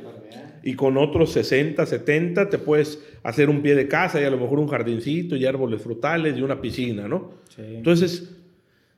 [0.67, 4.37] y con otros 60, 70 te puedes hacer un pie de casa y a lo
[4.37, 7.35] mejor un jardincito y árboles frutales y una piscina, ¿no?
[7.57, 8.36] Entonces,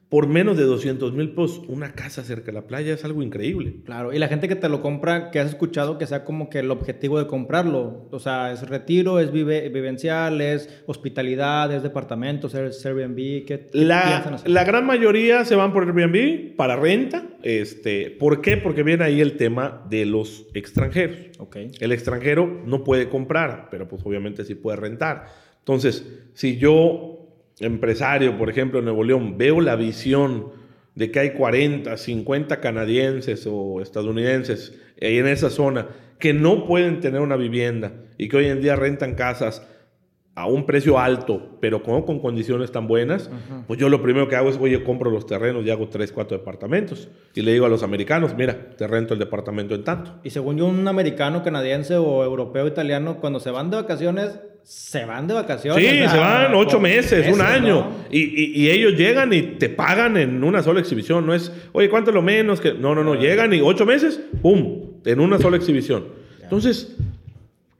[0.08, 3.76] por menos de 200 mil pesos una casa cerca de la playa es algo increíble.
[3.84, 6.60] Claro, y la gente que te lo compra, que has escuchado que sea como que
[6.60, 12.84] el objetivo de comprarlo, o sea, es retiro, es vivencial, es hospitalidad, es departamentos, es
[12.86, 14.50] Airbnb, ¿qué, la, piensan hacer?
[14.50, 18.56] La gran mayoría se van por Airbnb para renta, este, ¿por qué?
[18.56, 21.38] Porque viene ahí el tema de los extranjeros.
[21.38, 21.70] Okay.
[21.80, 25.26] El extranjero no puede comprar, pero pues obviamente sí puede rentar.
[25.58, 27.17] Entonces, si yo
[27.60, 30.52] empresario, por ejemplo, en Nuevo León, veo la visión
[30.94, 35.88] de que hay 40, 50 canadienses o estadounidenses en esa zona
[36.18, 39.66] que no pueden tener una vivienda y que hoy en día rentan casas
[40.38, 43.28] a un precio alto, pero con, con condiciones tan buenas,
[43.66, 46.38] pues yo lo primero que hago es, oye, compro los terrenos y hago 3, 4
[46.38, 47.08] departamentos.
[47.34, 50.12] Y le digo a los americanos, mira, te rento el departamento en tanto.
[50.22, 55.04] Y según yo, un americano, canadiense o europeo, italiano, cuando se van de vacaciones, se
[55.04, 55.82] van de vacaciones.
[55.82, 57.88] Sí, se van ocho meses, un año.
[58.08, 61.26] Y, y, ellos llegan y te pagan en una sola exhibición.
[61.26, 62.60] No es, oye, ¿cuánto es lo menos?
[62.60, 63.16] que No, no, no.
[63.16, 65.00] Llegan y ocho meses, ¡pum!
[65.04, 66.04] En una sola exhibición.
[66.42, 66.96] Entonces,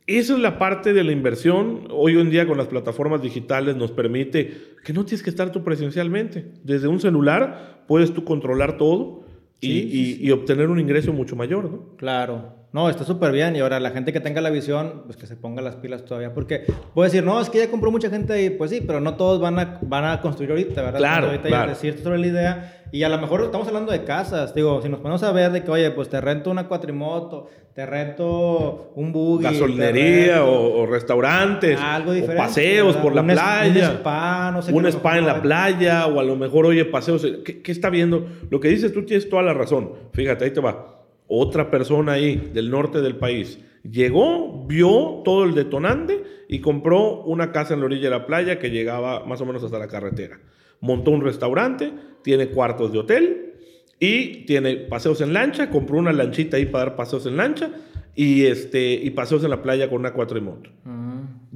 [0.09, 1.87] esa es la parte de la inversión.
[1.91, 5.63] Hoy en día con las plataformas digitales nos permite que no tienes que estar tú
[5.63, 6.47] presencialmente.
[6.65, 9.25] Desde un celular puedes tú controlar todo
[9.61, 11.97] y, y, obtener un ingreso mucho mayor, ¿no?
[11.97, 12.55] Claro.
[12.71, 13.57] No, está súper bien.
[13.57, 16.35] Y ahora la gente que tenga la visión, pues que se ponga las pilas todavía.
[16.35, 18.51] Porque puede decir, no, es que ya compró mucha gente ahí.
[18.51, 20.99] Pues sí, pero no todos van a, van a construir ahorita, ¿verdad?
[20.99, 21.71] Claro, ahorita claro.
[21.71, 22.75] decir sobre la idea.
[22.93, 24.55] Y a lo mejor estamos hablando de casas.
[24.55, 27.87] Digo, si nos ponemos a ver de que, oye, pues te rento una cuatrimoto, te
[27.87, 29.45] rento un buggy.
[29.45, 31.81] Gasolinería o, restaurantes.
[31.81, 32.43] Algo diferente.
[32.43, 33.91] O paseos por la playa.
[33.91, 34.73] Un spa, no sé.
[34.75, 36.07] Un spa en la playa.
[36.07, 37.27] O a lo mejor, oye, paseos.
[37.47, 38.27] ¿Qué, ¿Qué está viendo?
[38.51, 39.93] Lo que dices tú tienes toda la razón.
[40.12, 40.98] Fíjate, ahí te va
[41.29, 43.59] otra persona ahí del norte del país
[43.91, 48.59] llegó, vio todo el detonante y compró una casa en la orilla de la playa
[48.59, 50.41] que llegaba más o menos hasta la carretera.
[50.81, 53.55] Montó un restaurante, tiene cuartos de hotel
[53.99, 57.70] y tiene paseos en lancha, compró una lanchita ahí para dar paseos en lancha
[58.14, 60.70] y, este, y paseos en la playa con una cuatrimoto.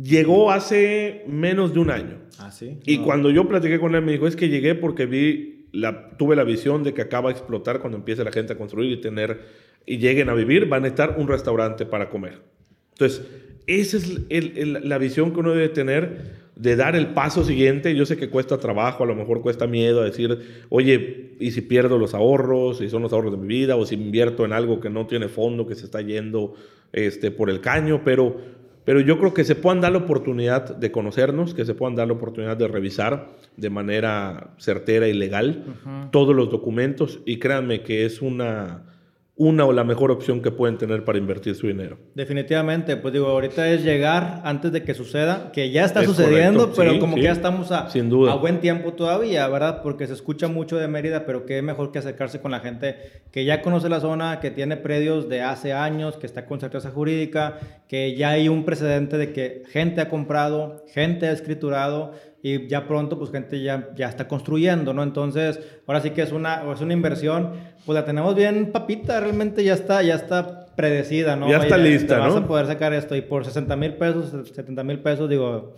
[0.01, 2.19] Llegó hace menos de un año.
[2.39, 2.79] Ah, sí.
[2.87, 5.63] Y cuando yo platiqué con él me dijo, es que llegué porque vi
[6.19, 9.01] tuve la visión de que acaba de explotar cuando empiece la gente a construir y
[9.01, 9.41] tener
[9.87, 12.41] y lleguen a vivir, van a estar un restaurante para comer.
[12.93, 13.27] Entonces,
[13.67, 13.97] esa
[14.29, 17.95] es la visión que uno debe tener de dar el paso siguiente.
[17.95, 21.63] Yo sé que cuesta trabajo, a lo mejor cuesta miedo a decir, oye, ¿y si
[21.63, 22.81] pierdo los ahorros?
[22.81, 23.77] ¿Y son los ahorros de mi vida?
[23.77, 26.55] ¿O si invierto en algo que no tiene fondo, que se está yendo
[26.93, 28.03] este, por el caño?
[28.05, 31.95] Pero pero yo creo que se puedan dar la oportunidad de conocernos, que se puedan
[31.95, 35.65] dar la oportunidad de revisar de manera certera y legal
[36.11, 37.21] todos los documentos.
[37.25, 38.83] Y créanme que es una,
[39.35, 41.99] una o la mejor opción que pueden tener para invertir su dinero.
[42.15, 46.99] Definitivamente, pues digo, ahorita es llegar antes de que suceda, que ya está sucediendo, pero
[46.99, 48.33] como que ya estamos a, Sin duda.
[48.33, 49.83] a buen tiempo todavía, ¿verdad?
[49.83, 53.47] Porque se escucha mucho de Mérida, pero qué mejor que acercarse con la gente que
[53.47, 57.59] ya conoce la zona, que tiene predios de hace años, que está con certeza jurídica,
[57.89, 62.13] que ya hay un precedente de que gente ha comprado, gente ha escriturado
[62.43, 65.05] y ya pronto pues gente ya, ya está construyendo, ¿no?
[65.05, 67.53] Entonces, ahora sí que es una, es una inversión,
[67.87, 71.49] pues la tenemos bien papita, realmente ya está, ya está predecida, ¿no?
[71.49, 72.41] Ya está lista, te vas ¿no?
[72.41, 75.75] a poder sacar esto y por 60 mil pesos, 70 mil pesos, digo,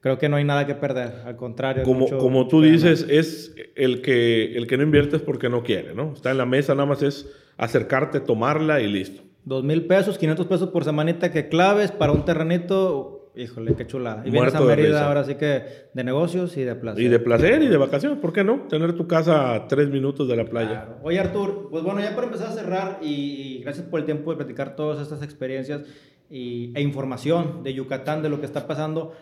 [0.00, 1.82] creo que no hay nada que perder, al contrario.
[1.82, 5.62] Como, mucho como tú dices, es el que, el que no invierte es porque no
[5.62, 6.14] quiere, ¿no?
[6.14, 9.22] Está en la mesa, nada más es acercarte, tomarla y listo.
[9.44, 13.15] Dos mil pesos, 500 pesos por semanita que claves para un terrenito.
[13.36, 14.22] Híjole, qué chulada.
[14.24, 15.62] Y vienes a Mérida ahora sí que
[15.92, 17.04] de negocios y de placer.
[17.04, 18.62] Y de placer y de vacaciones, ¿por qué no?
[18.62, 20.86] Tener tu casa a tres minutos de la playa.
[20.86, 20.98] Claro.
[21.02, 24.30] Oye, Artur, pues bueno, ya para empezar a cerrar y, y gracias por el tiempo
[24.30, 25.82] de platicar todas estas experiencias
[26.30, 29.12] y, e información de Yucatán, de lo que está pasando.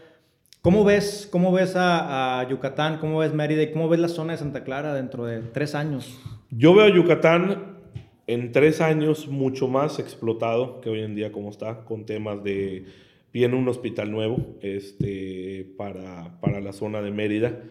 [0.62, 4.34] ¿Cómo ves, cómo ves a, a Yucatán, cómo ves Mérida y cómo ves la zona
[4.34, 6.18] de Santa Clara dentro de tres años?
[6.50, 7.80] Yo veo a Yucatán
[8.28, 12.86] en tres años mucho más explotado que hoy en día como está, con temas de...
[13.34, 17.64] Viene un hospital nuevo este, para, para la zona de Mérida.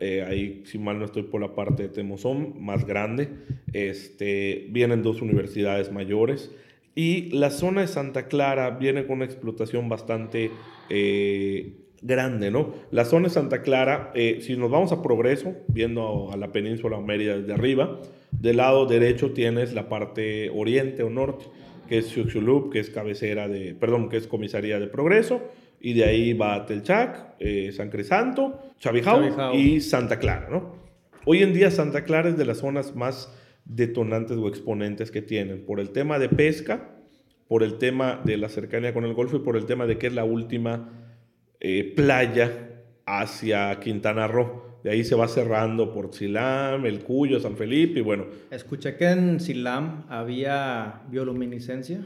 [0.00, 3.28] Eh, ahí, si mal no estoy, por la parte de Temozón, más grande.
[3.74, 6.50] Este, vienen dos universidades mayores.
[6.94, 10.52] Y la zona de Santa Clara viene con una explotación bastante
[10.88, 12.72] eh, grande, ¿no?
[12.90, 16.96] La zona de Santa Clara, eh, si nos vamos a Progreso, viendo a la península
[16.96, 18.00] de Mérida desde arriba,
[18.30, 21.44] del lado derecho tienes la parte oriente o norte,
[21.90, 25.42] que es Xuxulub, que es cabecera de, perdón, que es comisaría de Progreso,
[25.80, 29.54] y de ahí va Telchac, eh, San Chavijao, Chavijao.
[29.56, 30.76] y Santa Clara, ¿no?
[31.26, 35.66] Hoy en día Santa Clara es de las zonas más detonantes o exponentes que tienen
[35.66, 36.90] por el tema de pesca,
[37.48, 40.06] por el tema de la cercanía con el Golfo y por el tema de que
[40.06, 41.10] es la última
[41.58, 44.69] eh, playa hacia Quintana Roo.
[44.82, 49.08] De ahí se va cerrando por Silam, El Cuyo, San Felipe y bueno, Escuché que
[49.10, 52.00] en Silam había bioluminiscencia.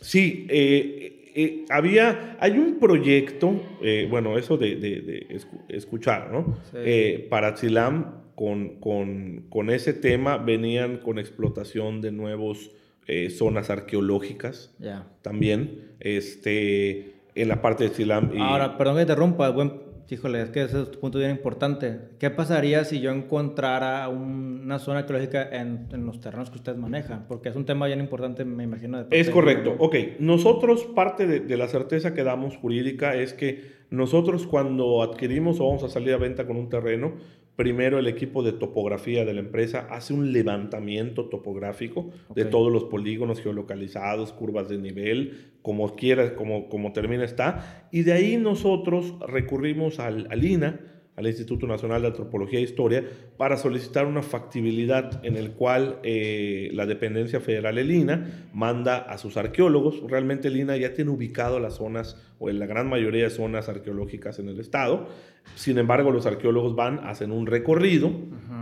[0.00, 6.30] Sí, eh, eh, había, hay un proyecto, eh, bueno, eso de, de- de escu- escuchar,
[6.32, 6.58] ¿no?
[6.70, 6.76] Sí.
[6.78, 12.70] Eh, para Tzilam, con, con, con ese tema venían con explotación de nuevos
[13.06, 15.06] eh, zonas arqueológicas Ya.
[15.22, 18.30] también, este, en la parte de Tzilam.
[18.34, 19.72] y- Ahora, perdón que te interrumpa, buen,
[20.10, 21.98] híjole, es que ese es un punto bien importante.
[22.18, 26.78] ¿Qué pasaría si yo encontrara un- una zona arqueológica en, en los terrenos que ustedes
[26.78, 27.26] manejan?
[27.28, 29.02] Porque es un tema bien importante, me imagino.
[29.04, 29.74] de Es de- correcto.
[29.78, 35.60] Ok, nosotros parte de, de la certeza que damos jurídica es que nosotros cuando adquirimos
[35.60, 37.14] o vamos a salir a venta con un terreno,
[37.56, 42.84] primero el equipo de topografía de la empresa hace un levantamiento topográfico de todos los
[42.84, 49.14] polígonos geolocalizados, curvas de nivel, como quiera, como, como termina está, y de ahí nosotros
[49.26, 53.04] recurrimos al, al INA, al Instituto Nacional de Antropología e Historia
[53.36, 59.16] para solicitar una factibilidad en el cual eh, la dependencia federal, el INA, manda a
[59.18, 60.02] sus arqueólogos.
[60.08, 63.68] Realmente el INA ya tiene ubicado las zonas, o en la gran mayoría de zonas
[63.68, 65.08] arqueológicas en el estado.
[65.54, 68.12] Sin embargo, los arqueólogos van, hacen un recorrido,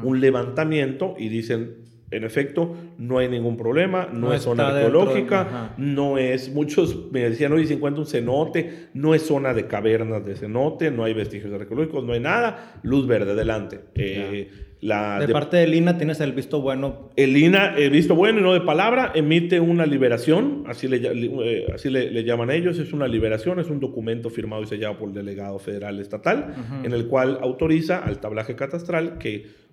[0.03, 4.85] un levantamiento y dicen, en efecto, no hay ningún problema, no, No es zona de-
[4.85, 9.67] arqueológica, no es, muchos me decían, oye, se encuentra un cenote, no es zona de
[9.67, 13.81] cavernas de cenote, no hay vestigios arqueológicos, no hay nada, luz verde, adelante.
[13.95, 14.49] Eh,
[14.81, 17.09] la De de- parte de Lina tienes el visto bueno.
[17.17, 21.67] el INA, he visto bueno y no de palabra, emite una liberación, así, le, eh,
[21.75, 25.09] así le, le llaman ellos, es una liberación, es un documento firmado y sellado por
[25.09, 26.55] el delegado federal estatal,
[26.85, 29.64] en el cual autoriza al tablaje catastral que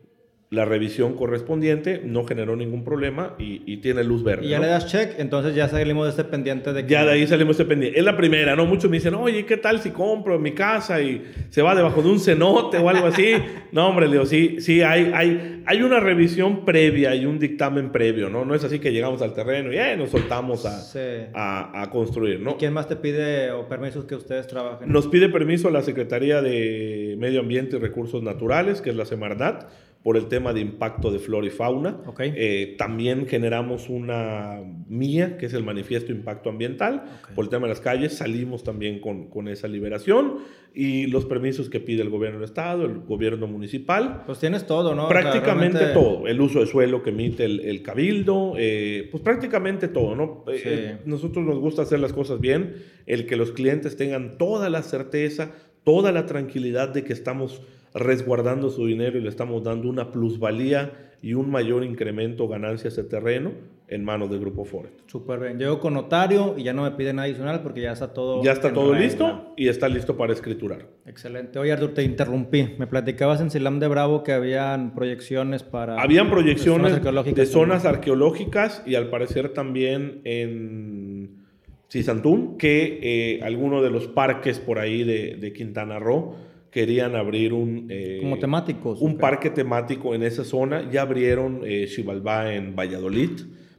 [0.52, 4.46] la revisión correspondiente no generó ningún problema y, y tiene luz verde.
[4.46, 4.64] Y ya ¿no?
[4.64, 6.92] le das check, entonces ya salimos de este pendiente de que...
[6.92, 7.98] Ya de ahí salimos este pendiente.
[7.98, 8.66] Es la primera, ¿no?
[8.66, 12.02] Muchos me dicen, oye, ¿qué tal si compro en mi casa y se va debajo
[12.02, 13.32] de un cenote o algo así?
[13.72, 17.90] no, hombre, le digo, sí, sí, hay, hay, hay una revisión previa y un dictamen
[17.94, 18.44] previo, ¿no?
[18.44, 21.00] No es así que llegamos al terreno y eh, nos soltamos a, Sí.
[21.34, 22.58] a, a construir, ¿no?
[22.58, 24.92] ¿Quién más te pide o permisos que ustedes trabajen?
[24.92, 29.64] Nos pide permiso la Secretaría de Medio Ambiente y Recursos Naturales, que es la Semarnat,
[30.04, 32.02] por el tema de impacto de flora y fauna.
[32.08, 32.22] Ok.
[32.24, 37.36] Eh, también generamos una mía, que es el Manifiesto Impacto Ambiental, Ok.
[37.36, 38.14] por el tema de las calles.
[38.18, 40.38] Salimos también con, con esa liberación
[40.74, 44.24] y los permisos que pide el gobierno del Estado, el gobierno municipal.
[44.26, 45.06] Pues tienes todo, ¿no?
[45.06, 49.08] O sea, Prácticamente realmente- todo, el uso de suelo que emite el, el cabildo, eh,
[49.12, 50.46] pues prácticamente todo, ¿no?
[50.52, 50.70] Eh, Sí.
[50.70, 52.76] eh, nosotros nos gusta hacer las cosas bien,
[53.06, 55.52] el que los clientes tengan toda la certeza,
[55.84, 57.62] toda la tranquilidad de que estamos
[57.94, 62.88] resguardando su dinero y le estamos dando una plusvalía y un mayor incremento o ganancia
[62.90, 63.52] a ese terreno,
[63.92, 64.94] en manos del Grupo Foret.
[65.06, 65.60] Súper bien.
[65.60, 68.42] Llego con notario y ya no me piden nada adicional porque ya está todo.
[68.42, 69.06] Ya está todo regla.
[69.06, 70.88] listo y está listo para escriturar.
[71.06, 71.60] Excelente.
[71.60, 72.70] Oye, Artur, te interrumpí.
[72.78, 76.02] Me platicabas en Silam de Bravo que habían proyecciones para.
[76.02, 77.96] Habían proyecciones de zonas arqueológicas de zonas también.
[77.98, 81.44] arqueológicas y al parecer también en
[81.90, 86.38] Cisantún, que eh, algunos de los parques por ahí de, de Quintana Roo
[86.72, 89.02] querían abrir un, eh, Como temáticos.
[89.02, 90.90] un parque temático en esa zona.
[90.90, 93.32] Ya abrieron eh, Xibalbá en Valladolid.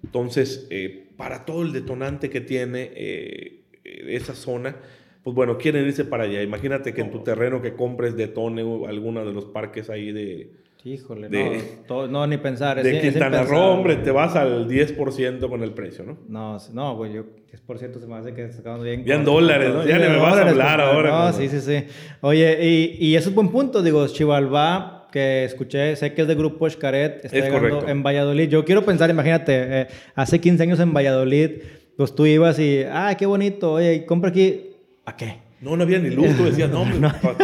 [0.05, 4.76] Entonces, eh, para todo el detonante que tiene eh, esa zona,
[5.22, 6.43] pues bueno, quieren irse para allá.
[6.43, 10.51] Imagínate que en tu terreno que compres detone alguno de los parques ahí de,
[10.85, 12.78] Híjole, de- no, todo- no, ni pensar.
[12.78, 16.18] es- de Quintana Roo, hombre, te vas al 10% con el precio, ¿no?
[16.28, 19.05] No, no, güey, yo 10% se me hace que sacamos bien.
[19.05, 19.87] Ya en dólares, ¿no?
[19.87, 21.49] Ya en me vas a hablar ahora, No, compadre.
[21.49, 21.85] sí, sí, sí.
[22.20, 26.35] Oye, y, y eso es buen punto, digo, Chivalba, que escuché, sé que es de
[26.35, 27.89] Grupo Xcaret, está Es llegando correcto.
[27.89, 28.49] en Valladolid.
[28.49, 29.53] Yo quiero pensar, imagínate,
[29.83, 31.51] eh, hace 15 años en Valladolid,
[31.97, 34.70] pues tú ibas y, ah, qué bonito, oye, compra aquí,
[35.05, 35.37] ¿a qué?
[35.61, 36.37] No, no había ni luz.
[36.37, 37.37] Tú decías, no, hombre, pa-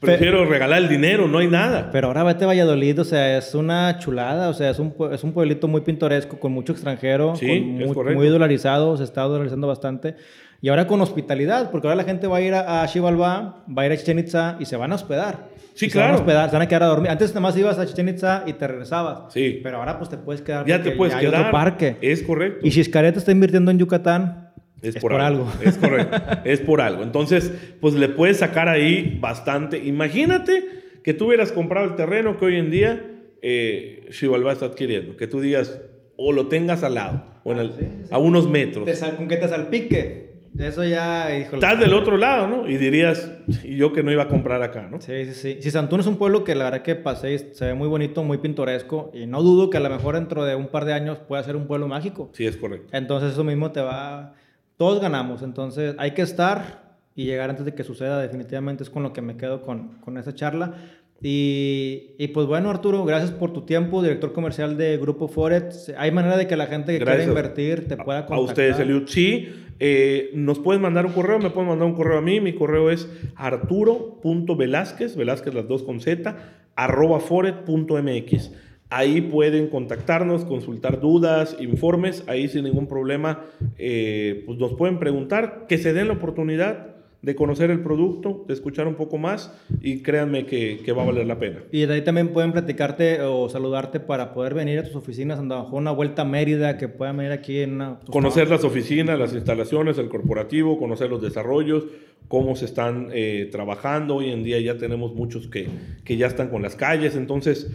[0.00, 1.90] prefiero regalar el dinero, no hay nada.
[1.92, 5.24] Pero ahora vete a Valladolid, o sea, es una chulada, o sea, es un, es
[5.24, 7.46] un pueblito muy pintoresco, con mucho extranjero, Sí,
[7.94, 10.14] con muy, muy dolarizado, se está dolarizando bastante.
[10.60, 13.82] Y ahora con hospitalidad, porque ahora la gente va a ir a, a Xibalbá, va
[13.82, 15.46] a ir a Chichen Itza y se van a hospedar.
[15.74, 16.22] Sí, Y se van a claro.
[16.24, 17.08] hospedar, se van a quedar a dormir.
[17.12, 19.32] Antes nada más ibas a Chichen Itza y te regresabas.
[19.32, 19.60] Sí.
[19.62, 21.42] Pero ahora pues te puedes quedar Ya te puedes hay quedar.
[21.42, 21.96] otro parque.
[22.00, 22.66] Es correcto.
[22.66, 24.47] Y Xcaret está invirtiendo en Yucatán.
[24.82, 25.48] Es, por, algo.
[25.48, 25.52] algo.
[25.64, 26.16] Es correcto.
[26.44, 27.02] es por algo.
[27.02, 29.78] Entonces, pues le puedes sacar ahí bastante.
[29.78, 30.64] Imagínate
[31.02, 33.04] que tú hubieras comprado el terreno que hoy en día
[33.42, 34.06] eh,
[34.52, 35.16] está adquiriendo.
[35.16, 35.80] Que tú digas,
[36.16, 37.72] o lo tengas al lado, o en el-
[38.10, 38.84] a unos metros.
[38.84, 40.28] Te con que te salpique.
[40.58, 41.56] Eso ya, híjole.
[41.58, 42.68] Estás del otro lado, ¿no?
[42.68, 43.30] Y dirías,
[43.62, 45.00] y yo que no iba a comprar acá, ¿no?
[45.00, 45.58] Sí, sí, sí.
[45.60, 48.38] Sí, Santún es un pueblo que la verdad que pasé se ve muy bonito, muy
[48.38, 49.12] pintoresco.
[49.14, 51.54] Y no dudo que a lo mejor dentro de un par de años pueda ser
[51.54, 52.30] un pueblo mágico.
[52.32, 52.88] Sí, es correcto.
[52.92, 54.34] Entonces eso mismo te va...
[54.78, 55.42] Todos ganamos.
[55.42, 58.18] Entonces hay que estar y llegar antes de que suceda.
[58.20, 60.72] Definitivamente es con lo que me quedo con, con esa charla.
[61.20, 65.92] Y, y pues bueno, Arturo, gracias por tu tiempo, director comercial de Grupo Forex.
[65.98, 67.26] ¿Hay manera de que la gente que Gracias.
[67.26, 68.48] quiera invertir te pueda A contactar?
[68.48, 69.08] ustedes, Eliud.
[69.08, 69.48] Sí,
[69.80, 72.40] eh, nos pueden mandar un correo, me pueden mandar un correo a mí.
[72.40, 76.36] Mi correo es arturo.velázquez, Velázquez las dos con Z,
[76.76, 78.52] arroba foret.mx.
[78.90, 83.44] Ahí pueden contactarnos, consultar dudas, informes, ahí sin ningún problema,
[83.76, 88.54] eh, pues nos pueden preguntar, que se den la oportunidad de conocer el producto, de
[88.54, 91.58] escuchar un poco más y créanme que, que va a valer la pena.
[91.72, 95.66] Y de ahí también pueden platicarte o saludarte para poder venir a tus oficinas, andar
[95.72, 97.98] una vuelta a Mérida, que puedan venir aquí en una...
[98.10, 101.86] Conocer las oficinas, las instalaciones, el corporativo, conocer los desarrollos,
[102.28, 104.16] cómo se están eh, trabajando.
[104.16, 105.66] Hoy en día ya tenemos muchos que,
[106.04, 107.68] que ya están con las calles, entonces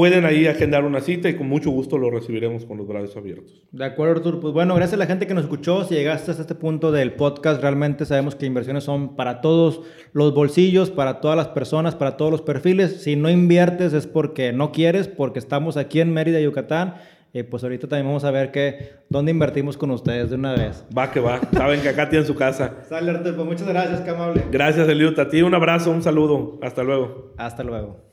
[0.00, 3.62] pueden ahí agendar una cita y con mucho gusto lo recibiremos con los brazos abiertos.
[3.70, 4.40] De acuerdo, Arturo.
[4.40, 5.84] Pues bueno, gracias a la gente que nos escuchó.
[5.84, 9.82] Si llegaste hasta este punto del podcast, realmente sabemos que inversiones son para todos
[10.14, 13.02] los bolsillos, para todas las personas, para todos los perfiles.
[13.02, 16.94] Si no inviertes es porque no quieres, porque estamos aquí en Mérida, Yucatán.
[17.34, 20.82] Y pues ahorita también vamos a ver que, dónde invertimos con ustedes de una vez.
[20.96, 22.76] Va que va, saben que acá tienen su casa.
[22.88, 23.36] Sale, Arturo.
[23.36, 24.44] Pues muchas gracias, qué amable.
[24.50, 25.18] Gracias, Eliud.
[25.18, 26.58] A ti un abrazo, un saludo.
[26.62, 27.34] Hasta luego.
[27.36, 28.09] Hasta luego.